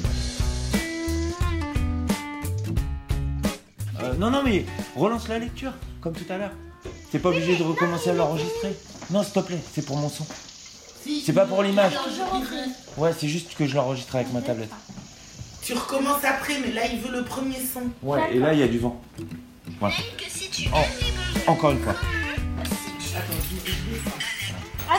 Euh, 4.03 4.15
non, 4.15 4.31
non, 4.31 4.43
mais 4.43 4.65
relance 4.97 5.29
la 5.29 5.39
lecture, 5.39 5.73
comme 6.01 6.15
tout 6.15 6.31
à 6.33 6.39
l'heure. 6.39 6.53
T'es 7.13 7.19
pas 7.19 7.29
obligé 7.29 7.57
de 7.57 7.63
recommencer 7.63 8.11
à 8.11 8.15
l'enregistrer. 8.15 8.75
Non, 9.11 9.23
s'il 9.23 9.33
te 9.35 9.41
plaît, 9.41 9.61
c'est 9.75 9.85
pour 9.85 9.97
mon 9.97 10.09
son. 10.09 10.25
C'est 11.25 11.33
pas 11.33 11.45
pour 11.45 11.63
l'image. 11.63 11.93
Ouais, 12.97 13.11
c'est 13.19 13.29
juste 13.29 13.55
que 13.55 13.67
je 13.67 13.75
l'enregistre 13.77 14.17
avec 14.17 14.33
ma 14.33 14.41
tablette. 14.41 14.71
Tu 15.71 15.77
recommences 15.77 16.25
après, 16.25 16.59
mais 16.59 16.73
là 16.73 16.83
il 16.93 16.99
veut 16.99 17.13
le 17.13 17.23
premier 17.23 17.55
son. 17.55 17.83
Ouais, 18.03 18.35
et 18.35 18.41
là, 18.41 18.53
il 18.53 18.59
y 18.59 18.65
a 18.65 18.67
du 18.67 18.81
vent. 18.81 19.01
Oh, 19.81 19.87
encore 21.47 21.71
une 21.71 21.81
fois. 21.81 21.95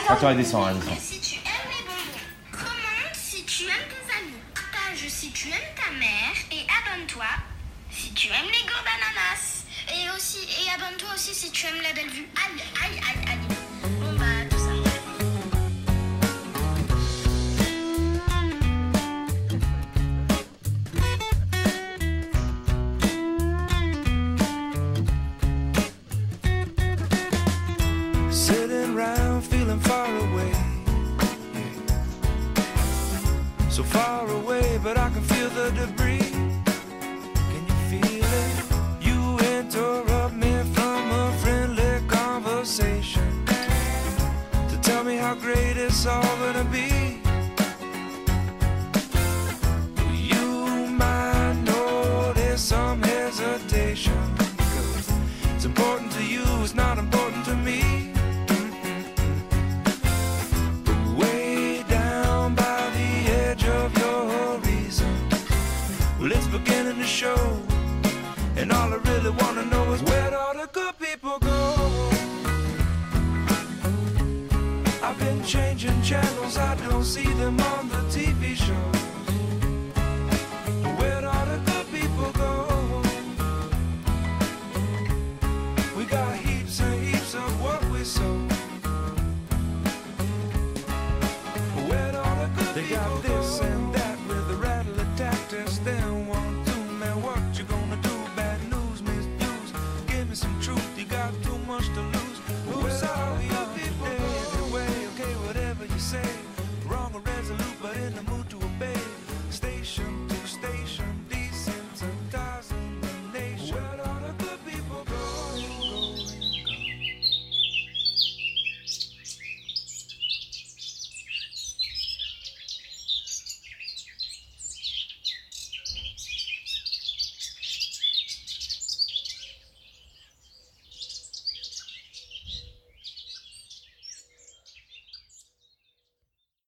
Attends, 0.08 0.30
elle 0.30 0.38
descend, 0.38 0.66
elle 0.70 0.78
descend. 0.78 0.98
si 0.98 1.20
tu 1.20 1.34
aimes 1.34 1.68
les 1.68 1.84
bonbons. 1.84 2.24
Commente 2.52 3.12
si 3.12 3.44
tu 3.44 3.64
aimes 3.64 3.86
tes 3.90 4.16
amis. 4.16 4.32
Partage 4.54 5.08
si 5.08 5.30
tu 5.32 5.48
aimes 5.48 5.74
ta 5.76 5.92
mère. 5.98 6.34
Et 6.50 6.64
abonne-toi 6.64 7.26
si 7.90 8.10
tu 8.14 8.28
aimes 8.28 8.46
les 8.46 8.64
gourdes 8.66 8.88
d'ananas. 8.88 9.66
Et 9.88 10.08
aussi, 10.16 10.38
et 10.38 10.70
abonne-toi 10.74 11.10
aussi 11.14 11.34
si 11.34 11.50
tu 11.50 11.66
aimes 11.66 11.82
la 11.82 11.92
belle 11.92 12.08
vue. 12.08 12.26
Aïe, 12.34 12.62
aïe, 12.82 12.98
aïe, 12.98 13.28
aïe. 13.28 13.41
People 71.22 71.38
go. 71.38 72.10
I've 75.02 75.18
been 75.18 75.44
changing 75.44 76.02
channels, 76.02 76.58
I 76.58 76.74
don't 76.88 77.04
see 77.04 77.32
them 77.34 77.60
on 77.60 77.88
the 77.88 78.02
TV 78.10 78.56
shows. 78.56 79.02
Where 80.98 81.26
all 81.26 81.46
the 81.46 81.60
good 81.64 81.86
people 81.92 82.32
go? 82.32 82.61